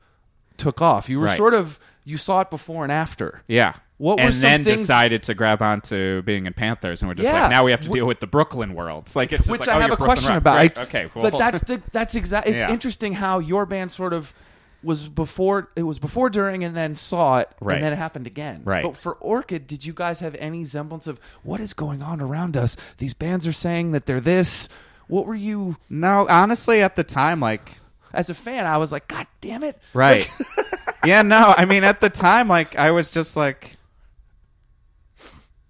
[0.57, 1.09] took off.
[1.09, 1.37] You were Right.
[1.37, 3.43] sort of, you saw it before and after.
[3.49, 3.75] Yeah.
[3.99, 7.15] What were and some then things- decided to grab onto being in Panthers, and we're
[7.15, 7.43] just Yeah.
[7.43, 9.05] like, now we have to Wh- deal with the Brooklyn world.
[9.05, 10.39] It's like it's just which like, oh, I oh, have you're a Brooklyn question rock.
[10.39, 10.57] about.
[10.57, 10.79] Right.
[10.79, 12.55] I- okay, well, but that's the that's exactly.
[12.55, 12.71] It's Yeah.
[12.71, 14.33] interesting how your band sort of
[14.83, 15.71] was before.
[15.77, 17.75] It was before, during, and then saw it, Right.
[17.77, 18.63] and then it happened again.
[18.65, 18.83] Right.
[18.83, 22.57] But for Orchid, did you guys have any semblance of what is going on around
[22.57, 22.77] us?
[22.99, 24.69] These bands are saying that they're this.
[25.09, 26.27] What were you no.
[26.29, 27.81] Honestly, at the time, like
[28.13, 28.67] as a fan?
[28.67, 29.79] I was like, God damn it!
[29.93, 30.29] Right.
[31.05, 33.77] yeah, no, I mean at the time like I was just like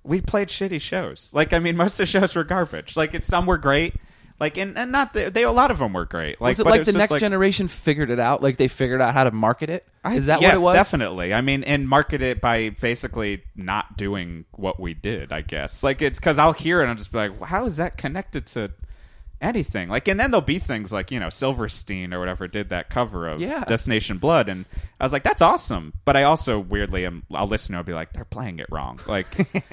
[0.03, 1.31] we played shitty shows.
[1.33, 2.96] Like I mean most of the shows were garbage.
[2.96, 3.94] Like it's some were great.
[4.40, 6.40] Like and, and not the, they a lot of them were great.
[6.40, 8.42] Like was it like the next like, generation figured it out?
[8.42, 9.87] Like they figured out how to market it?
[10.03, 10.74] I- that yes, what it was?
[10.74, 11.35] Definitely.
[11.35, 15.31] I mean, and market it by basically not doing what we did.
[15.31, 15.83] I guess.
[15.83, 17.98] Like it's because I'll hear it and I'll just be like, well, how is that
[17.98, 18.72] connected to
[19.40, 19.88] anything?
[19.88, 23.29] Like, and then there'll be things like you know Silverstein or whatever did that cover
[23.29, 23.64] of Yeah.
[23.64, 24.64] Destination Blood, and
[25.00, 25.92] I was like, that's awesome.
[26.05, 27.24] But I also weirdly am.
[27.33, 29.00] I'll listen and I'll be like, they're playing it wrong.
[29.07, 29.26] Like,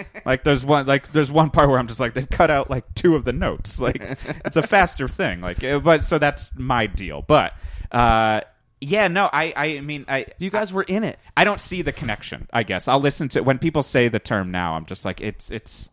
[0.26, 2.86] like there's one like there's one part where I'm just like they've cut out like
[2.96, 3.80] two of the notes.
[3.88, 4.02] Like
[4.46, 5.42] it's a faster thing.
[5.42, 7.22] Like, uh, but so that's my deal.
[7.22, 7.54] But.
[7.92, 8.42] uh
[8.80, 11.18] yeah, no, I, I mean, I, You guys were in it.
[11.36, 12.48] I don't see the connection.
[12.54, 14.74] I guess I'll listen to when people say the term now.
[14.74, 15.90] I'm just like it's it's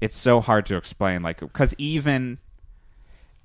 [0.00, 1.22] it's so hard to explain.
[1.22, 2.38] Like because even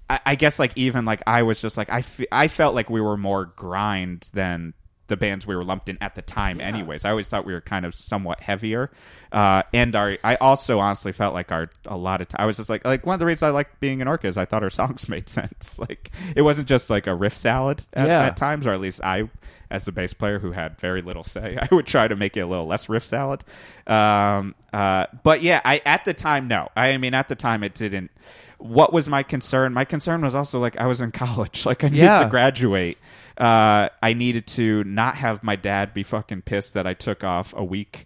[0.09, 3.01] I, I guess like even like I was just like I I felt like we
[3.01, 4.73] were more grind than
[5.07, 6.61] the bands we were lumped in at the time.
[6.61, 8.91] Anyways, I always thought we were kind of somewhat heavier.
[9.31, 12.57] Uh, and our I also honestly felt like our a lot of time I was
[12.57, 14.61] just like like one of the reasons I liked being in Orca is I thought
[14.63, 15.79] our songs made sense.
[15.79, 18.21] Like it wasn't just like a riff salad at, Yeah.
[18.23, 19.29] at times, or at least I,
[19.71, 22.41] as the bass player who had very little say, I would try to make it
[22.41, 23.43] a little less riff salad.
[23.87, 26.69] Um, uh, but yeah, I at the time, no.
[26.75, 28.11] I mean, at the time, it didn't.
[28.59, 29.73] What was my concern?
[29.73, 32.23] My concern was also like I was in college, like I needed Yeah.
[32.23, 32.97] to graduate.
[33.37, 37.53] Uh, I needed to not have my dad be fucking pissed that I took off
[37.55, 38.05] a week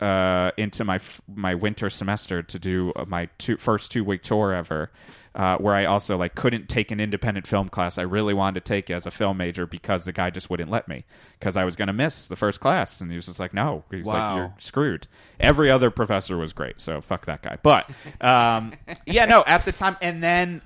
[0.00, 4.22] uh, into my f- my winter semester to do uh, my two, first two week
[4.22, 4.90] tour ever,
[5.34, 8.68] uh, where I also like couldn't take an independent film class I really wanted to
[8.68, 11.04] take as a film major because the guy just wouldn't let me
[11.38, 13.84] because I was going to miss the first class and he was just like no
[13.90, 14.12] he's Wow.
[14.14, 15.06] like you're screwed.
[15.38, 17.58] Every other professor was great, so fuck that guy.
[17.62, 17.88] But
[18.20, 18.72] um,
[19.06, 20.62] yeah, no, at the time, and then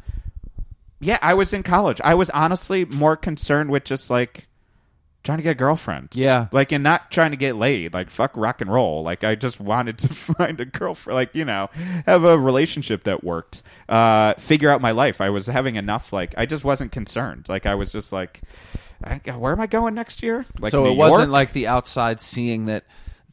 [1.00, 2.00] yeah, I was in college.
[2.03, 4.46] I was honestly more concerned with just like
[5.24, 6.10] trying to get a girlfriend.
[6.12, 6.48] Yeah.
[6.52, 7.94] Like, and not trying to get laid.
[7.94, 9.02] Like, fuck rock and roll.
[9.02, 11.70] Like, I just wanted to find a girlfriend, like, you know,
[12.06, 15.20] have a relationship that worked, uh, figure out my life.
[15.20, 17.48] I was having enough, like, I just wasn't concerned.
[17.48, 18.42] Like, I was just like,
[19.02, 20.46] I, where am I going next year?
[20.60, 21.30] Like, so New it wasn't York?
[21.30, 22.84] like the outside seeing that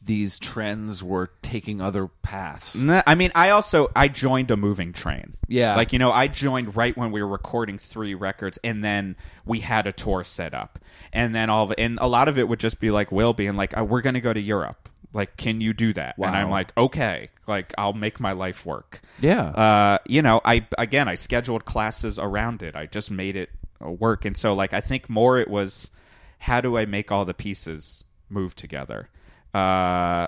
[0.04, 2.74] these trends were taking other paths.
[2.74, 5.36] Nah, I mean, I also I joined a moving train.
[5.48, 5.76] Yeah.
[5.76, 9.60] like you know, I joined right when we were recording three records, and then we
[9.60, 10.78] had a tour set up,
[11.12, 13.56] and then all of and a lot of it would just be like Will being
[13.56, 14.88] like, oh, "We're going to go to Europe.
[15.12, 19.00] Like, can you do that?" And I'm like, "Okay, like I'll make my life work."
[19.20, 19.42] Yeah.
[19.42, 22.74] Uh, you know, I again, I scheduled classes around it.
[22.74, 23.50] I just made it
[23.84, 25.90] uh, work, and so like I think more it was
[26.38, 29.10] how do I make all the pieces move together,
[29.54, 30.26] uh,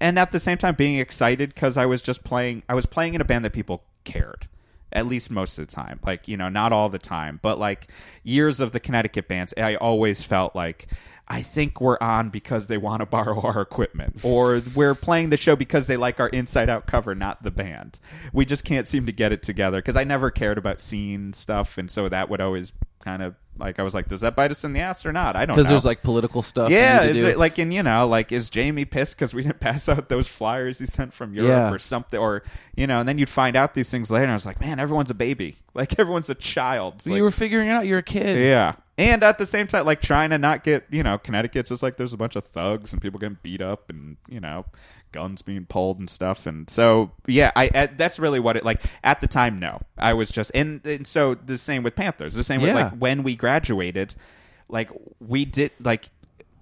[0.00, 2.62] and at the same time being excited because I was just playing.
[2.68, 4.48] I was playing in a band that people cared.
[4.94, 7.88] At least most of the time, like you know, not all the time, but like
[8.22, 10.86] years of the Connecticut bands, I always felt like
[11.28, 15.38] I think we're on because they want to borrow our equipment, or we're playing the
[15.38, 18.00] show because they like our inside out cover, not the band.
[18.34, 21.78] We just can't seem to get it together because I never cared about scene stuff,
[21.78, 22.72] and so that would always
[23.02, 25.36] kind of like I was like, does that bite us in the ass or not?
[25.36, 25.54] I don't know.
[25.62, 26.70] Because there's like political stuff.
[26.70, 27.28] Yeah, is do.
[27.28, 30.26] it like in you know like is Jamie pissed because we didn't pass out those
[30.28, 31.70] flyers he sent from Europe Yeah.
[31.72, 32.42] or something or
[32.76, 34.80] you know and then you'd find out these things later and I was like man
[34.80, 37.86] everyone's a baby like everyone's a child It's you were figuring out.
[37.86, 38.38] You're a kid.
[38.44, 41.82] yeah and at the same time like trying to not get you know Connecticut's just
[41.82, 44.64] like there's a bunch of thugs and people getting beat up and you know
[45.12, 48.82] guns being pulled and stuff and so yeah I, I that's really what it like
[49.04, 52.42] at the time no I was just and, and so the same with Panthers the
[52.44, 52.84] same with Yeah.
[52.84, 54.14] like when we graduated
[54.68, 56.08] like we did like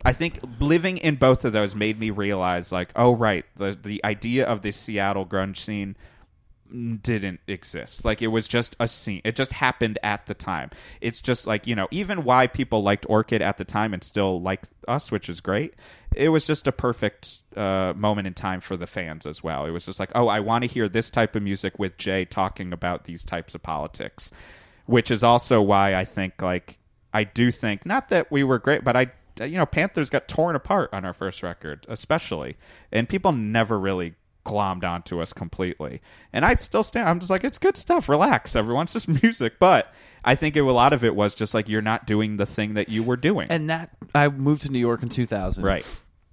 [0.05, 4.05] I think living in both of those made me realize like oh right the the
[4.05, 5.95] idea of the Seattle grunge scene
[7.03, 8.05] didn't exist.
[8.05, 9.21] Like it was just a scene.
[9.25, 10.71] It just happened at the time.
[11.01, 14.41] It's just like, you know, even why people liked Orchid at the time and still
[14.41, 15.75] like us, which is great.
[16.15, 19.67] It was just a perfect uh, moment in time for the fans as well.
[19.67, 22.25] It was just like, oh, I want to hear this type of music with Jay
[22.25, 24.31] talking about these types of politics,
[24.87, 26.79] which is also why I think like
[27.13, 30.57] I do think not that we were great, but I you know Panthers got torn
[30.57, 32.57] apart on our first record, especially,
[32.93, 36.01] and people never really glommed onto us completely.
[36.33, 37.09] And I'd still stand.
[37.09, 38.09] I'm just like, it's good stuff.
[38.09, 38.85] Relax, everyone.
[38.85, 39.59] It's just music.
[39.59, 39.93] But
[40.25, 42.75] I think it, a lot of it was just like you're not doing the thing
[42.75, 43.49] that you were doing.
[43.51, 45.65] And that I moved to New York in 2000.
[45.65, 45.87] right,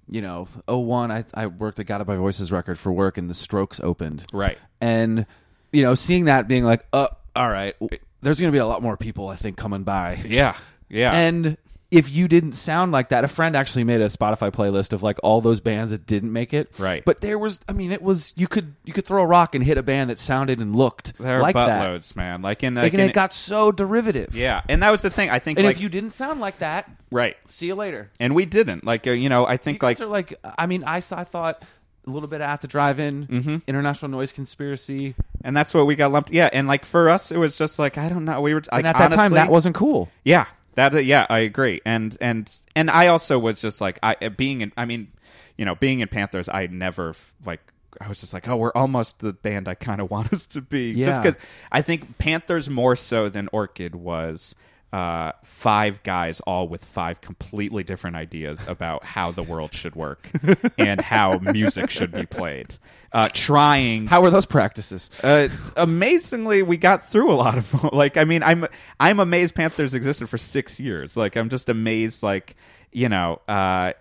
[0.08, 3.34] You know, 01, I I worked at Guided by Voices record for work, and the
[3.34, 4.24] Strokes opened.
[4.32, 4.58] right.
[4.80, 5.26] And
[5.72, 7.74] you know, seeing that, being like, uh, all right,
[8.22, 10.22] there's going to be a lot more people I think coming by.
[10.26, 10.56] Yeah,
[10.88, 11.12] yeah.
[11.12, 11.56] And
[11.90, 15.18] if you didn't sound like that, a friend actually made a Spotify playlist of like
[15.22, 16.70] all those bands that didn't make it.
[16.78, 17.02] Right.
[17.04, 19.64] But there was, I mean, it was you could you could throw a rock and
[19.64, 21.86] hit a band that sounded and looked there are like that.
[21.88, 22.42] buttloads, man.
[22.42, 24.34] Like in Like, like and in, it got so derivative.
[24.36, 25.30] yeah, and that was the thing.
[25.30, 28.10] I think And like if you didn't sound like that, right, see you later.
[28.20, 28.84] and we didn't.
[28.84, 31.62] Like uh, you know, I think like are like, I mean, I, I thought
[32.06, 33.56] a little bit at the drive-in, Mm-hmm.
[33.66, 36.30] international noise conspiracy, and that's what we got lumped.
[36.32, 38.40] Yeah, and like for us, it was just like I don't know.
[38.42, 40.10] We were like, and at that time, that wasn't cool.
[40.24, 40.46] Yeah,
[40.78, 41.80] that uh, yeah, I agree.
[41.84, 44.72] And and and I also was just like I uh, being in.
[44.76, 45.08] I mean,
[45.56, 47.14] you know, being in Panthers, I never
[47.44, 47.60] like.
[48.00, 50.62] I was just like, oh, we're almost the band I kind of want us to
[50.62, 50.94] be.
[51.04, 51.40] Just because
[51.72, 54.54] I think Panthers more so than Orchid was
[54.92, 60.30] uh, five guys all with five completely different ideas about how the world should work
[60.78, 62.74] and how music should be played.
[63.12, 65.10] Uh, trying How were those practices?
[65.22, 67.90] uh, amazingly, we got through a lot of them.
[67.92, 68.66] Like, I mean, I'm
[69.00, 71.16] I'm amazed Panthers existed for six years.
[71.16, 72.22] Like, I'm just amazed.
[72.22, 72.56] Like,
[72.92, 73.92] you know, uh,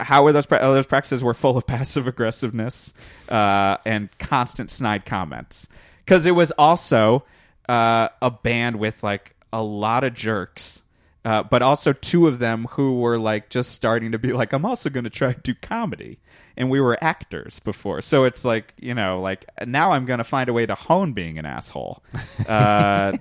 [0.00, 2.94] how were those pra- uh, those practices were full of passive aggressiveness
[3.28, 5.68] uh, and constant snide comments
[6.04, 7.24] because it was also
[7.68, 10.82] uh, a band with like a lot of jerks.
[11.24, 14.64] Uh, but also two of them who were like just starting to be like, I'm
[14.64, 16.20] also going to try to do comedy,
[16.56, 20.24] and we were actors before, so it's like you know, like now I'm going to
[20.24, 22.00] find a way to hone being an asshole
[22.48, 23.12] uh,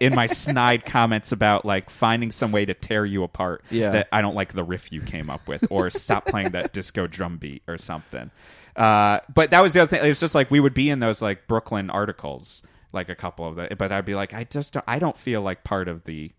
[0.00, 3.64] in my snide comments about like finding some way to tear you apart.
[3.70, 3.90] Yeah.
[3.90, 7.08] that I don't like the riff you came up with, or stop playing that disco
[7.08, 8.30] drum beat or something.
[8.76, 10.08] Uh, but that was the other thing.
[10.08, 12.62] It's just like we would be in those like Brooklyn articles,
[12.92, 13.68] like a couple of them.
[13.76, 16.32] But I'd be like, I just don't, I don't feel like part of the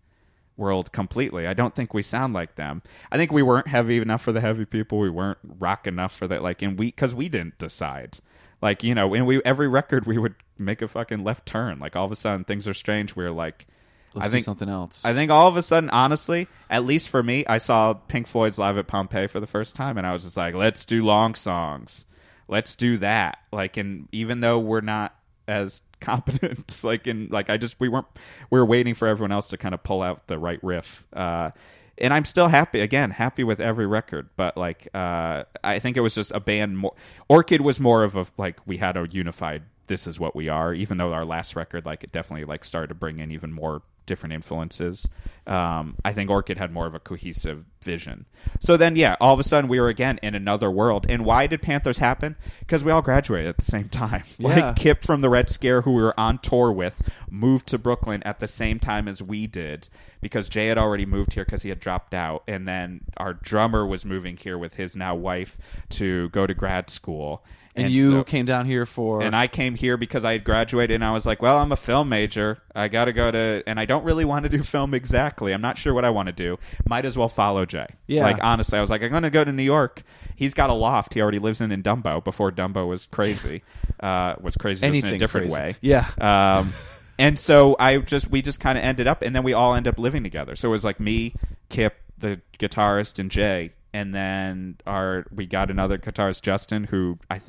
[0.56, 1.46] world completely.
[1.46, 2.82] I don't think we sound like them.
[3.10, 4.98] I think we weren't heavy enough for the heavy people.
[4.98, 6.42] We weren't rock enough for that.
[6.42, 8.18] Like, and we because we didn't decide.
[8.62, 11.78] Like you know, and we every record we would make a fucking left turn.
[11.78, 13.16] Like all of a sudden things are strange.
[13.16, 13.66] We are like.
[14.12, 15.02] Let's I think something else.
[15.04, 18.58] I think all of a sudden, honestly, at least for me, I saw Pink Floyd's
[18.58, 21.36] live at Pompeii for the first time, and I was just like, "Let's do long
[21.36, 22.06] songs,
[22.48, 25.14] let's do that." Like, and even though we're not
[25.50, 28.06] as competent, like in like I just we weren't
[28.50, 31.06] we were waiting for everyone else to kind of pull out the right riff.
[31.12, 31.50] Uh,
[31.98, 36.00] and I'm still happy again, happy with every record, but like uh, I think it
[36.00, 36.94] was just a band more.
[37.28, 39.64] Orchid was more of a like we had a unified.
[39.86, 40.72] This is what we are.
[40.72, 43.82] Even though our last record, like it definitely like started to bring in even more
[44.10, 45.08] different influences.
[45.46, 48.26] Um, I think Orchid had more of a cohesive vision.
[48.58, 51.06] So then, yeah, all of a sudden we were again in another world.
[51.08, 52.34] And why did Panthers happen?
[52.58, 54.24] Because we all graduated at the same time.
[54.40, 54.68] Yeah.
[54.68, 58.22] Like Kip from the Red Scare, who we were on tour with, moved to Brooklyn
[58.22, 59.88] at the same time as we did
[60.22, 62.42] because Jay had already moved here because he had dropped out.
[62.48, 65.58] And then our drummer was moving here with his now wife
[65.90, 67.44] to go to grad school.
[67.76, 70.94] And, you so- came down here for and I came here because I had graduated
[70.94, 72.58] and I was like, well, I'm a film major.
[72.74, 75.52] I got to go to, and I don't really want to do film exactly.
[75.52, 76.58] I'm not sure what I want to do.
[76.88, 77.86] Might as well follow Jay.
[78.06, 78.22] Yeah.
[78.22, 80.02] Like, honestly, I was like, I'm going to go to New York.
[80.36, 81.14] He's got a loft.
[81.14, 83.62] He already lives in in Dumbo before Dumbo was crazy.
[84.00, 85.62] Uh, was crazy just in a different crazy.
[85.62, 85.76] way.
[85.82, 86.08] Yeah.
[86.18, 86.72] Um,
[87.18, 89.86] and so I just, we just kind of ended up, and then we all end
[89.86, 90.56] up living together.
[90.56, 91.34] So it was like me,
[91.68, 93.72] Kip, the guitarist, and Jay.
[93.92, 97.40] And then our we got another guitarist, Justin, who I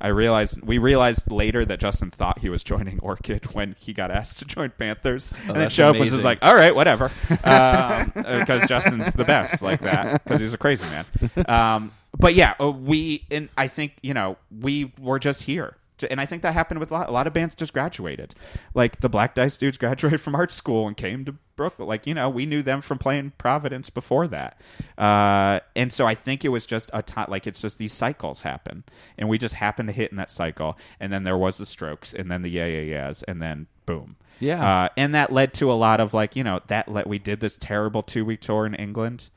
[0.00, 4.10] I realized we realized later that Justin thought he was joining Orchid when he got
[4.10, 8.66] asked to join Panthers, and then Oh, up was just like, "All right, whatever," because
[8.66, 11.04] Justin's the best like that because he's a crazy man.
[11.50, 15.76] Um, but yeah, uh, we and I think you know we were just here.
[16.04, 18.34] And I think that happened with a lot, a lot of bands just graduated.
[18.74, 21.88] Like the Black Dice dudes graduated from art school and came to Brooklyn.
[21.88, 24.60] Like, you know, we knew them from playing Providence before that.
[24.96, 28.42] Uh, and so I think it was just a time, like, it's just these cycles
[28.42, 28.84] happen.
[29.18, 30.78] And we just happened to hit in that cycle.
[30.98, 34.16] And then there was the strokes, and then the yeah, yeah, yeahs, and then boom.
[34.38, 34.84] Yeah.
[34.84, 37.40] Uh, and that led to a lot of, like, you know, that let, we did
[37.40, 39.28] this terrible two week tour in England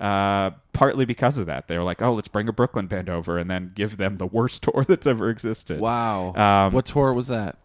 [0.00, 1.68] uh, partly because of that.
[1.68, 4.26] They were like, "Oh, let's bring a Brooklyn band over and then give them the
[4.26, 6.34] worst tour that's ever existed." wow.
[6.34, 7.58] Um, what tour was that?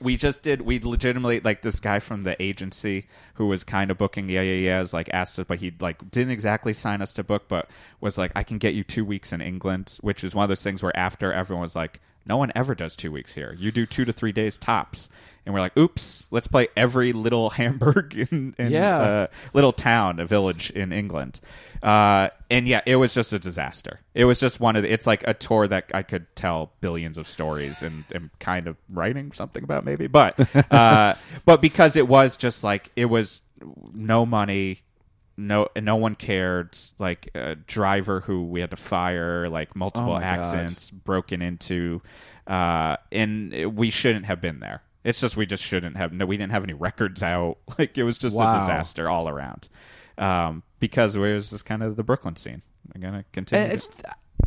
[0.00, 0.62] we just did.
[0.62, 4.54] We legitimately like this guy from the agency who was kind of booking yeah yeah
[4.54, 7.68] yeahs like asked us, but he like didn't exactly sign us to book, but
[8.00, 10.62] was like, "I can get you two weeks in England," which is one of those
[10.62, 12.00] things where after everyone was like.
[12.24, 13.56] No one ever does two weeks here.
[13.58, 15.08] You do two to three days tops,
[15.44, 18.98] and we're like, "Oops, let's play every little Hamburg in, in Yeah.
[18.98, 21.40] uh, little town, a village in England.
[21.82, 23.98] Uh, and yeah, it was just a disaster.
[24.14, 27.18] It was just one of the, it's like a tour that I could tell billions
[27.18, 30.38] of stories and am kind of writing something about maybe, but
[30.72, 31.14] uh,
[31.44, 33.42] but because it was just like it was
[33.92, 34.80] no money.
[35.36, 36.76] No, no one cared.
[36.98, 40.26] Like a driver who we had to fire, like multiple Oh my God.
[40.26, 42.02] accidents, broken into,
[42.46, 44.82] uh, and we shouldn't have been there.
[45.04, 46.12] It's just we just shouldn't have.
[46.12, 47.58] No, we didn't have any records out.
[47.78, 48.50] Like it was just Wow.
[48.50, 49.68] a disaster all around.
[50.18, 52.62] Um, because it was just kind of the Brooklyn scene.
[52.94, 53.74] I'm gonna continue.
[53.74, 53.88] It's-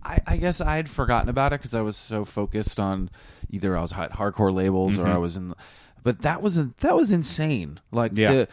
[0.04, 3.10] I, I guess I had forgotten about it because I was so focused on
[3.50, 5.56] either I was at hardcore labels or I was in.
[6.04, 7.80] But that was a, that was insane.
[7.92, 8.32] Like Yeah.
[8.34, 8.48] the,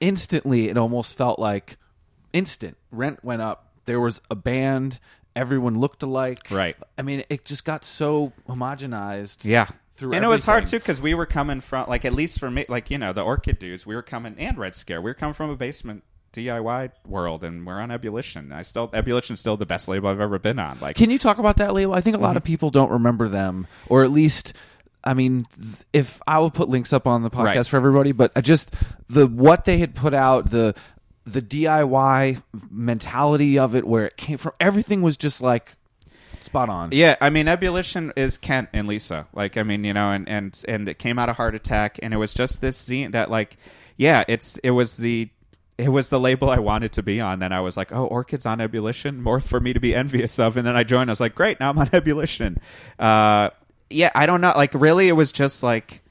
[0.00, 1.76] instantly, it almost felt like
[2.32, 2.76] instant.
[2.90, 3.70] Rent went up.
[3.84, 4.98] There was a band.
[5.36, 6.50] Everyone looked alike.
[6.50, 6.76] Right.
[6.96, 9.44] I mean, it just got so homogenized.
[9.44, 9.68] Yeah.
[9.98, 12.50] Through and it was hard too because we were coming from like at least for
[12.50, 15.14] me like you know the Orchid dudes we were coming and Red Scare we were
[15.14, 18.52] coming from a basement DIY world and we're on Ebullition.
[18.52, 20.78] I still Ebullition's still the best label I've ever been on.
[20.80, 21.94] Like Can you talk about that label?
[21.94, 22.46] I think a lot of Mm-hmm.
[22.52, 24.52] people don't remember them, or at least
[25.04, 27.66] I mean, th- if I will put links up on the podcast Right.
[27.66, 28.74] for everybody, but I just
[29.08, 30.74] the what they had put out, the
[31.24, 35.76] the DIY mentality of it, where it came from, everything was just like
[36.44, 36.90] spot on.
[36.92, 39.26] Yeah, I mean, Ebullition is Kent and Lisa.
[39.32, 42.12] Like, I mean, you know, and and and it came out of Heart Attack, and
[42.12, 43.56] it was just this scene that, like,
[43.96, 45.30] yeah, it's it was the
[45.78, 47.38] it was the label I wanted to be on.
[47.38, 50.56] Then I was like, oh, Orchid's on Ebullition, more for me to be envious of.
[50.56, 51.08] And then I joined.
[51.08, 52.58] I was like, great, now I'm on Ebullition.
[52.98, 53.50] Uh,
[53.90, 54.52] yeah, I don't know.
[54.56, 56.02] Like, really, it was just like.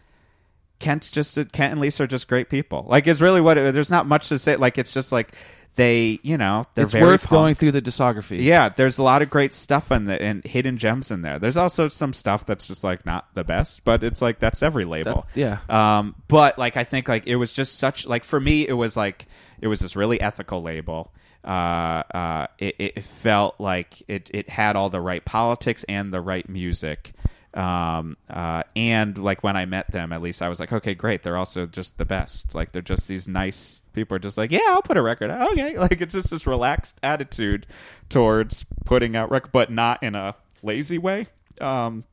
[0.79, 2.85] Kent's just Kent and Lisa are just great people.
[2.87, 4.57] Like it's really what it, there's not much to say.
[4.57, 5.33] Like it's just like
[5.77, 7.29] they, you know, they're it's very worth punk.
[7.29, 8.41] going through the discography.
[8.43, 11.39] Yeah, there's a lot of great stuff in the and hidden gems in there.
[11.39, 14.83] There's also some stuff that's just like not the best, but it's like that's every
[14.83, 15.25] label.
[15.33, 18.73] That- Um, but like I think like it was just such like for me it
[18.73, 19.25] was like
[19.61, 21.13] it was this really ethical label.
[21.45, 26.19] Uh, uh, it, it felt like it it had all the right politics and the
[26.19, 27.13] right music.
[27.57, 31.23] Um, uh, and like when I met them, at least I was like, okay, great.
[31.23, 32.53] They're also just the best.
[32.53, 34.15] Like they're just these nice people.
[34.15, 35.31] Are just like, yeah, I'll put a record.
[35.31, 35.51] out.
[35.53, 37.65] Okay, like it's just this relaxed attitude
[38.09, 41.25] towards putting out record, but not in a lazy way.
[41.59, 42.03] Um,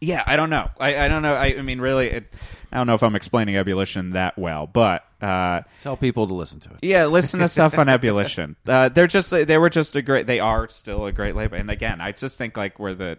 [0.00, 0.68] yeah, I don't know.
[0.78, 1.34] I, I don't know.
[1.34, 2.32] I, I mean, really, it,
[2.70, 6.60] I don't know if I'm explaining ebullition that well, but uh, Tell people to listen
[6.60, 6.76] to it.
[6.82, 8.54] yeah, listen to stuff on ebullition.
[8.66, 10.26] Uh, they're just they were just a great.
[10.26, 11.56] They are still a great label.
[11.56, 13.18] And again, I just think like we're the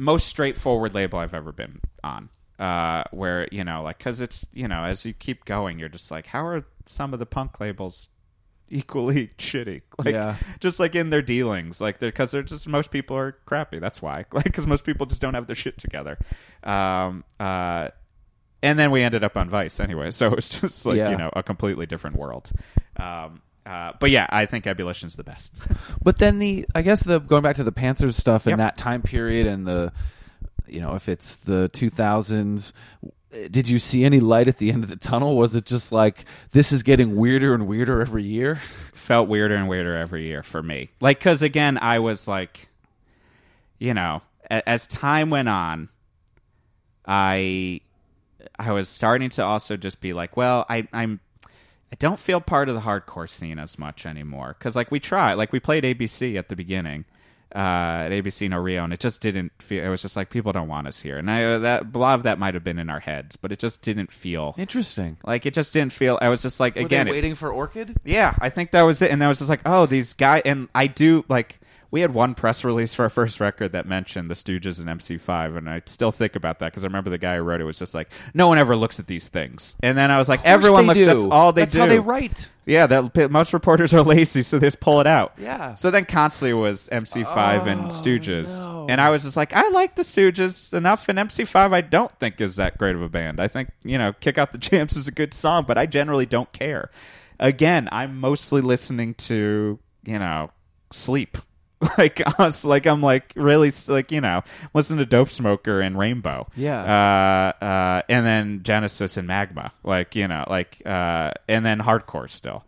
[0.00, 2.28] most straightforward label I've ever been on.
[2.58, 6.10] Uh, where you know, like, because it's you know, as you keep going, you're just
[6.10, 8.08] like, how are some of the punk labels
[8.68, 9.80] equally shitty?
[9.98, 10.36] Like, Yeah.
[10.60, 13.78] just like in their dealings, like, they're because they're just most people are crappy.
[13.78, 16.18] That's why, like, because most people just don't have their shit together.
[16.62, 17.88] Um, uh,
[18.62, 21.10] and then we ended up on Vice anyway, so it was just like Yeah.
[21.12, 22.50] you know a completely different world.
[22.96, 23.40] Um,
[23.70, 25.54] uh, but yeah, I think Ebullition's the best.
[26.02, 28.58] But then the I guess the going back to the Panthers stuff and Yep.
[28.58, 29.92] that time period and the
[30.66, 32.72] you know if it's the 2000s
[33.50, 36.24] did you see any light at the end of the tunnel was it just like
[36.52, 38.56] this is getting weirder and weirder every year
[38.94, 40.90] Felt weirder and weirder every year for me.
[41.00, 42.68] Like because again, I was like,
[43.78, 45.88] you know, a- as time went on,
[47.06, 47.80] I
[48.58, 51.20] I was starting to also just be like, well, I, I'm
[51.92, 55.34] I don't feel part of the hardcore scene as much anymore because like we tried,
[55.34, 57.04] like we played ABC at the beginning.
[57.52, 59.84] Uh, at ABC No Rio, and it just didn't feel.
[59.84, 62.14] It was just like people don't want us here, and I, uh, that a lot
[62.14, 65.46] of that might have been in our heads, but it just didn't feel interesting like
[65.46, 66.16] it just didn't feel.
[66.22, 69.10] I was just like again, it waiting for Orchid yeah, I think that was it.
[69.10, 70.42] And I was just like, oh, these guys.
[70.44, 71.59] And I do like.
[71.90, 75.56] We had one press release for our first record that mentioned the Stooges and MC5,
[75.56, 77.78] and I still think about that because I remember the guy who wrote it was
[77.78, 79.76] just like, no one ever looks at these things.
[79.82, 81.04] And then I was like, everyone looks.
[81.04, 81.78] That's all they that's do.
[81.80, 85.06] That's how they write Yeah, that most reporters are lazy, so they just pull it
[85.06, 85.34] out.
[85.38, 85.74] Yeah.
[85.74, 88.86] So then constantly was MC5 and oh, Stooges, no.
[88.88, 92.40] and I was just like, I like the Stooges enough, and MC5 I don't think
[92.40, 93.40] is that great of a band.
[93.40, 96.26] I think you know, Kick Out the Jams is a good song, but I generally
[96.26, 96.90] don't care.
[97.38, 100.50] Again, I'm mostly listening to you know,
[100.92, 101.38] Sleep.
[101.98, 104.42] Like us, like I'm like really like you know,
[104.74, 106.82] listen to Dopesmoker and Rainbow, Yeah.
[107.60, 112.28] uh, uh, and then Genesis and Magma, like you know, like uh, and then hardcore
[112.28, 112.64] still.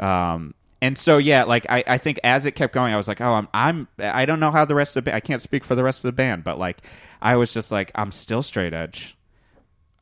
[0.00, 3.20] Um, and so yeah, like I, I think as it kept going, I was like,
[3.20, 5.16] oh, I'm I'm I don't know how the rest of the band.
[5.16, 6.78] I can't speak for the rest of the band, but like
[7.22, 9.16] I was just like, I'm still straight edge.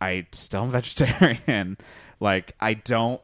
[0.01, 1.77] I still am vegetarian.
[2.19, 3.21] like I don't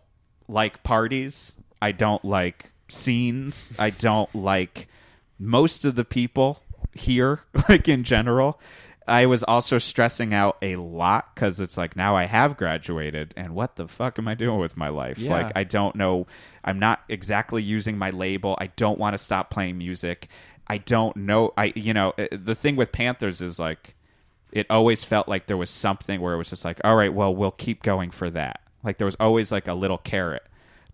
[0.48, 1.54] like parties.
[1.80, 3.72] I don't like scenes.
[3.78, 4.88] I don't like
[5.40, 6.62] most of the people
[6.94, 8.60] here, like in general.
[9.08, 13.56] I was also stressing out a lot because it's like now I have graduated and
[13.56, 15.18] what the fuck am I doing with my life?
[15.18, 15.32] Yeah.
[15.32, 16.28] Like I don't know.
[16.62, 18.56] I'm not exactly using my label.
[18.60, 20.28] I don't want to stop playing music.
[20.68, 21.52] I don't know.
[21.56, 23.96] I you know uh, the thing with Panthers is like
[24.52, 27.34] it always felt like there was something where it was just like, all right, well,
[27.34, 28.60] we'll keep going for that.
[28.84, 30.44] Like there was always like a little carrot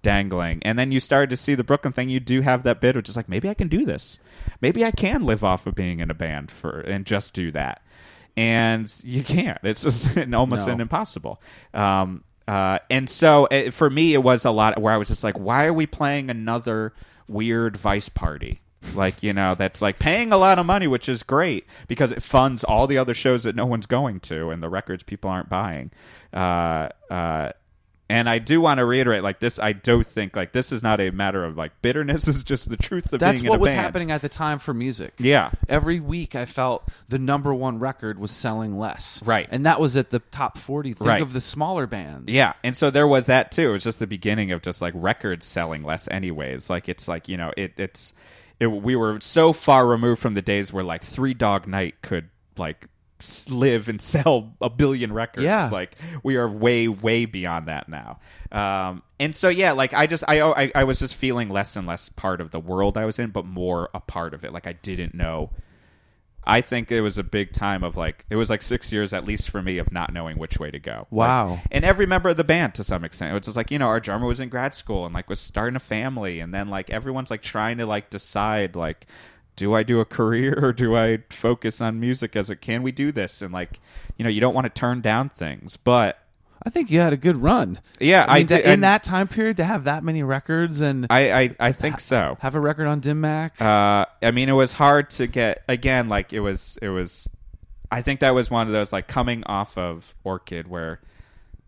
[0.03, 0.61] dangling.
[0.63, 2.09] And then you started to see the Brooklyn thing.
[2.09, 4.19] You do have that bit which is like, maybe I can do this.
[4.61, 7.83] Maybe I can live off of being in a band for and just do that.
[8.37, 9.59] And you can't.
[9.63, 10.75] It's just an, almost No.
[10.75, 11.41] an impossible.
[11.75, 15.25] Um, uh, and so uh, for me, it was a lot where I was just
[15.25, 16.93] like, why are we playing another
[17.29, 18.61] weird Vice party?
[18.95, 22.23] Like, you know, that's like paying a lot of money, which is great because it
[22.23, 25.49] funds all the other shows that no one's going to and the records people aren't
[25.49, 25.91] buying.
[26.33, 27.51] Uh, uh,
[28.09, 31.01] and I do want to reiterate, like this, I do think like this is not
[31.01, 32.29] a matter of like bitterness.
[32.29, 33.81] Is just the truth of that's being what was band.
[33.81, 35.51] happening at the time for music Yeah.
[35.69, 39.49] every week i felt the number one record was selling less Right.
[39.51, 41.23] and that was at the top 40 think Right.
[41.23, 43.71] of the smaller bands Yeah, and so there was that too.
[43.71, 46.71] It was just the beginning of just like records selling less, anyways.
[46.71, 48.13] Like it's like you know, it it's
[48.61, 52.29] it, we were so far removed from the days where like Three Dog Night could
[52.57, 52.87] like
[53.49, 55.45] live and sell a billion records.
[55.45, 55.69] Yeah.
[55.71, 58.19] Like we are way, way beyond that now.
[58.53, 61.87] Um, and so yeah, like I just I, I I was just feeling less and
[61.87, 64.53] less part of the world I was in, but more a part of it.
[64.53, 65.51] Like I didn't know.
[66.49, 69.25] I think it was a big time of like it was like six years at
[69.25, 71.09] least for me of not knowing which way to go.
[71.11, 71.51] Wow.
[71.51, 73.33] Like, and every member of the band to some extent.
[73.33, 75.41] It was just like, you know, our drummer was in grad school and like was
[75.41, 79.07] starting a family and then like everyone's like trying to like decide like
[79.57, 82.93] do I do a career or do I focus on music as a can we
[82.93, 83.41] do this?
[83.43, 83.81] And like,
[84.17, 85.77] you know, you don't want to turn down things.
[85.77, 86.19] But
[86.63, 87.81] I think you had a good run.
[88.01, 91.07] Yeah, I mean, to- did- in that time period to have that many records and
[91.11, 92.37] I I, I think so.
[92.41, 93.61] have a record on Dim Mak.
[93.61, 96.09] Uh, I mean, it was hard to get again.
[96.09, 97.29] Like it was, it was.
[97.91, 101.01] I think that was one of those like coming off of Orchid, where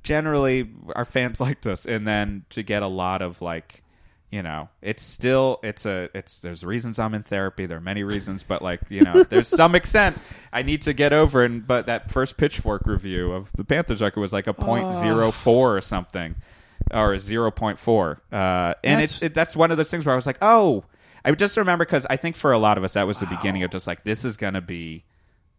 [0.03, 3.83] generally our fans liked us, and then to get a lot of like,
[4.31, 7.67] you know, it's still it's a it's there's reasons I'm in therapy.
[7.67, 10.19] There are many reasons, but like you know, there's some extent
[10.53, 11.45] I need to get over.
[11.45, 15.31] And but that first Pitchfork review of the Panthers record was like a point zero
[15.31, 16.35] four or something.
[16.93, 20.07] Or a zero point four, uh, and That's- it's it, that's one of those things
[20.07, 20.85] where I was like, oh,
[21.25, 23.63] I just remember because I think for a lot of us that was the beginning
[23.63, 25.05] of just like this is going to be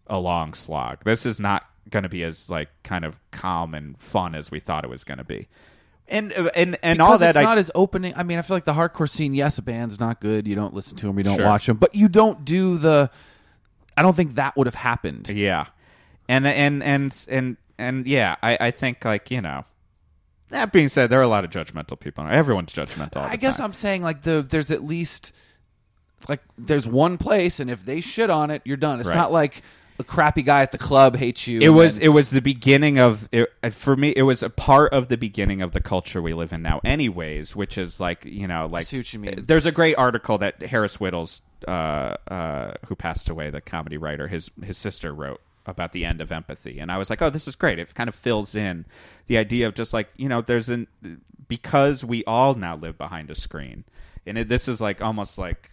[0.07, 1.03] a long slog.
[1.03, 4.59] This is not going to be as like kind of calm and fun as we
[4.59, 5.47] thought it was going to be.
[6.09, 8.13] And uh, and and all Because that it's I not as opening.
[8.15, 9.33] I mean, I feel like the hardcore scene.
[9.33, 10.47] Yes, a band's not good.
[10.47, 11.17] You don't listen to them.
[11.17, 11.45] You don't Sure.
[11.45, 11.77] watch them.
[11.77, 13.09] But you don't do the.
[13.95, 15.29] I don't think that would have happened.
[15.29, 15.65] yeah.
[16.27, 19.65] And and and and and yeah, I I think like, you know,
[20.49, 22.25] that being said, there are a lot of judgmental people.
[22.27, 23.17] Everyone's judgmental.
[23.17, 23.65] all I guess time.
[23.65, 25.31] I'm saying like the there's at least
[26.27, 28.99] like there's one place, and if they shit on it, you're done.
[28.99, 29.15] It's Right.
[29.15, 29.63] not like
[29.99, 31.59] a crappy guy at the club hates you.
[31.59, 34.93] it was then- it was the beginning of it, for me it was a part
[34.93, 38.47] of the beginning of the culture we live in now anyways which is like you
[38.47, 43.49] know like you there's a great article that Harris Wittels uh, uh, who passed away
[43.49, 46.79] the comedy writer his his sister wrote about the end of empathy.
[46.79, 47.77] And i was like oh this is great.
[47.77, 48.85] It kind of fills in
[49.27, 50.87] the idea of just like you know there's an
[51.47, 53.83] because we all now live behind a screen.
[54.25, 55.68] And it, this is like almost like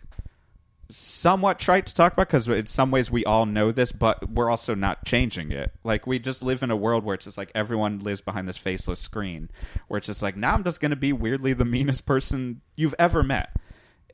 [0.90, 4.50] somewhat trite to talk about because in some ways we all know this, but we're
[4.50, 5.72] also not changing it.
[5.84, 8.56] Like we just live in a world where it's just like everyone lives behind this
[8.56, 9.50] faceless screen,
[9.88, 12.94] where it's just like now I'm just going to be weirdly the meanest person you've
[12.98, 13.50] ever met.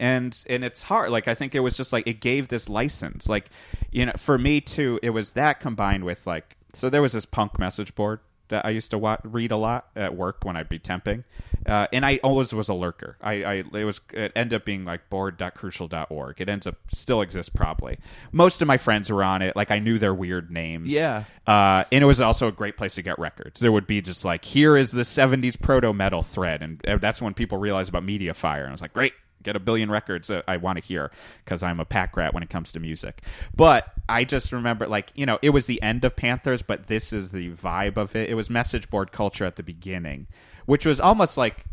[0.00, 1.10] And and it's hard.
[1.10, 3.28] Like I think it was just like it gave this license.
[3.28, 3.50] Like
[3.90, 7.26] you know, for me too, it was that combined with like so there was this
[7.26, 10.68] punk message board that I used to wa- read a lot at work when I'd
[10.68, 11.24] be temping,
[11.66, 13.16] uh, and I always was a lurker.
[13.20, 16.40] I, I it was it ended up being like board.crucial.org.
[16.40, 17.98] It ends up still exists probably.
[18.32, 19.56] Most of my friends were on it.
[19.56, 20.88] Like I knew their weird names.
[20.88, 21.24] Yeah.
[21.46, 23.60] Uh, and it was also a great place to get records.
[23.60, 27.34] There would be just like here is the '70s proto metal thread, and that's when
[27.34, 28.60] people realized about MediaFire.
[28.60, 29.12] And I was like, great.
[29.42, 31.10] Get a billion records that I want to hear
[31.44, 33.22] because I'm a pack rat when it comes to music.
[33.54, 37.12] But I just remember, like, you know, it was the end of Panthers, but this
[37.12, 38.30] is the vibe of it.
[38.30, 40.26] It was message board culture at the beginning,
[40.66, 41.64] which was almost like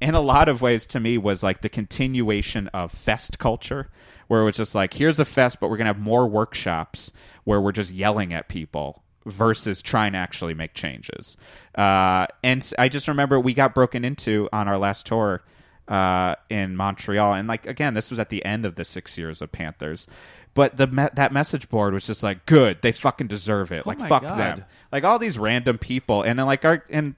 [0.00, 3.88] in a lot of ways to me was like the continuation of fest culture
[4.28, 7.12] where it was just like here's a fest but we're going to have more workshops
[7.44, 11.36] where we're just yelling at people versus trying to actually make changes
[11.76, 15.42] uh, and i just remember we got broken into on our last tour
[15.88, 17.34] uh, in montreal.
[17.34, 20.06] And like again this was at the end of the six years of panthers.
[20.54, 23.86] But the me- that message board was just like good they fucking deserve it.
[23.86, 24.38] Like fuck God.
[24.38, 24.64] them.
[24.92, 26.22] Like all these random people.
[26.22, 27.14] And then like our and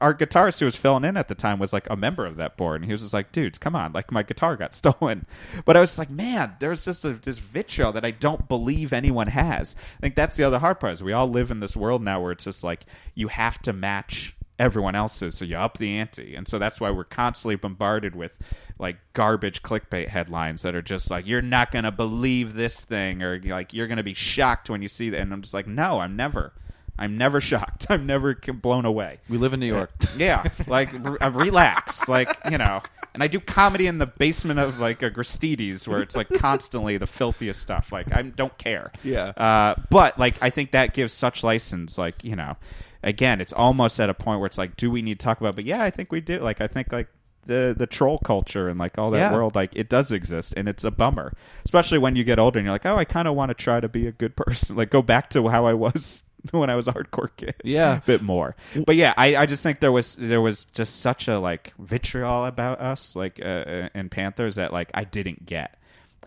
[0.00, 2.56] our guitarist who was filling in at the time was like a member of that
[2.56, 2.80] board.
[2.80, 3.92] And he was just like dudes come on.
[3.92, 5.26] Like my guitar got stolen.
[5.64, 9.28] But i was like man there's just a, this vitriol that i don't believe anyone
[9.28, 9.76] has.
[9.98, 12.20] I think that's the other hard part is we all live in this world now
[12.20, 16.34] where it's just like you have to match everyone else's so you up the ante
[16.34, 18.38] and so that's why we're constantly bombarded with
[18.78, 23.40] like garbage clickbait headlines that are just like you're not gonna believe this thing or
[23.44, 26.16] like you're gonna be shocked when you see that and i'm just like no i'm
[26.16, 26.52] never
[26.98, 29.90] i'm never shocked i'm never blown away we live in New York.
[30.16, 32.82] yeah, like re- uh, relax, like you know.
[33.14, 36.98] And I do comedy in the basement of like a Gristedes, where it's like constantly
[36.98, 37.90] the filthiest stuff.
[37.90, 38.92] Like I don't care.
[39.02, 39.28] Yeah.
[39.30, 41.98] Uh, but like I think that gives such license.
[41.98, 42.56] Like you know,
[43.02, 45.54] again, it's almost at a point where it's like, do we need to talk about?
[45.54, 46.38] But yeah, I think we do.
[46.38, 47.08] Like I think like
[47.46, 49.32] the the troll culture and like all that Yeah.
[49.32, 51.32] world, like it does exist, and it's a bummer,
[51.64, 53.80] especially when you get older and you're like, oh, I kind of want to try
[53.80, 56.22] to be a good person, like go back to how I was.
[56.52, 57.96] When I was a hardcore kid, Yeah.
[57.96, 58.54] A bit more.
[58.86, 62.44] But yeah, I, I just think there was there was just such a like vitriol
[62.46, 65.76] about us, like uh, uh, in Panthers that like I didn't get,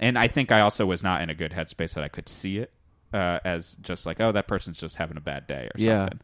[0.01, 2.57] and I think I also was not in a good headspace that I could see
[2.57, 2.74] it
[3.14, 6.01] uh, as just like oh that person's just having a bad day or Yeah.
[6.01, 6.20] something.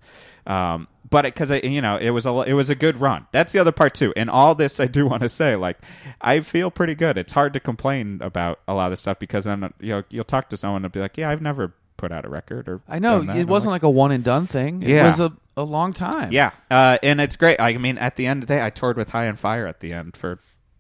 [0.46, 3.28] Um, but because I you know it was a it was a good run.
[3.32, 4.14] That's the other part too.
[4.16, 5.78] And all this I do want to say like
[6.22, 7.18] I feel pretty good.
[7.18, 10.24] It's hard to complain about a lot of this stuff because then you know you'll
[10.24, 12.82] talk to someone and be like yeah I've never put out a record or.
[12.88, 14.84] I know it wasn't like, a one and done thing.
[14.84, 15.08] It Yeah.
[15.08, 16.32] was a, a long time.
[16.32, 17.60] Yeah, uh, and it's great.
[17.60, 19.80] I mean, at the end of the day, I toured with High on Fire at
[19.80, 20.38] the end for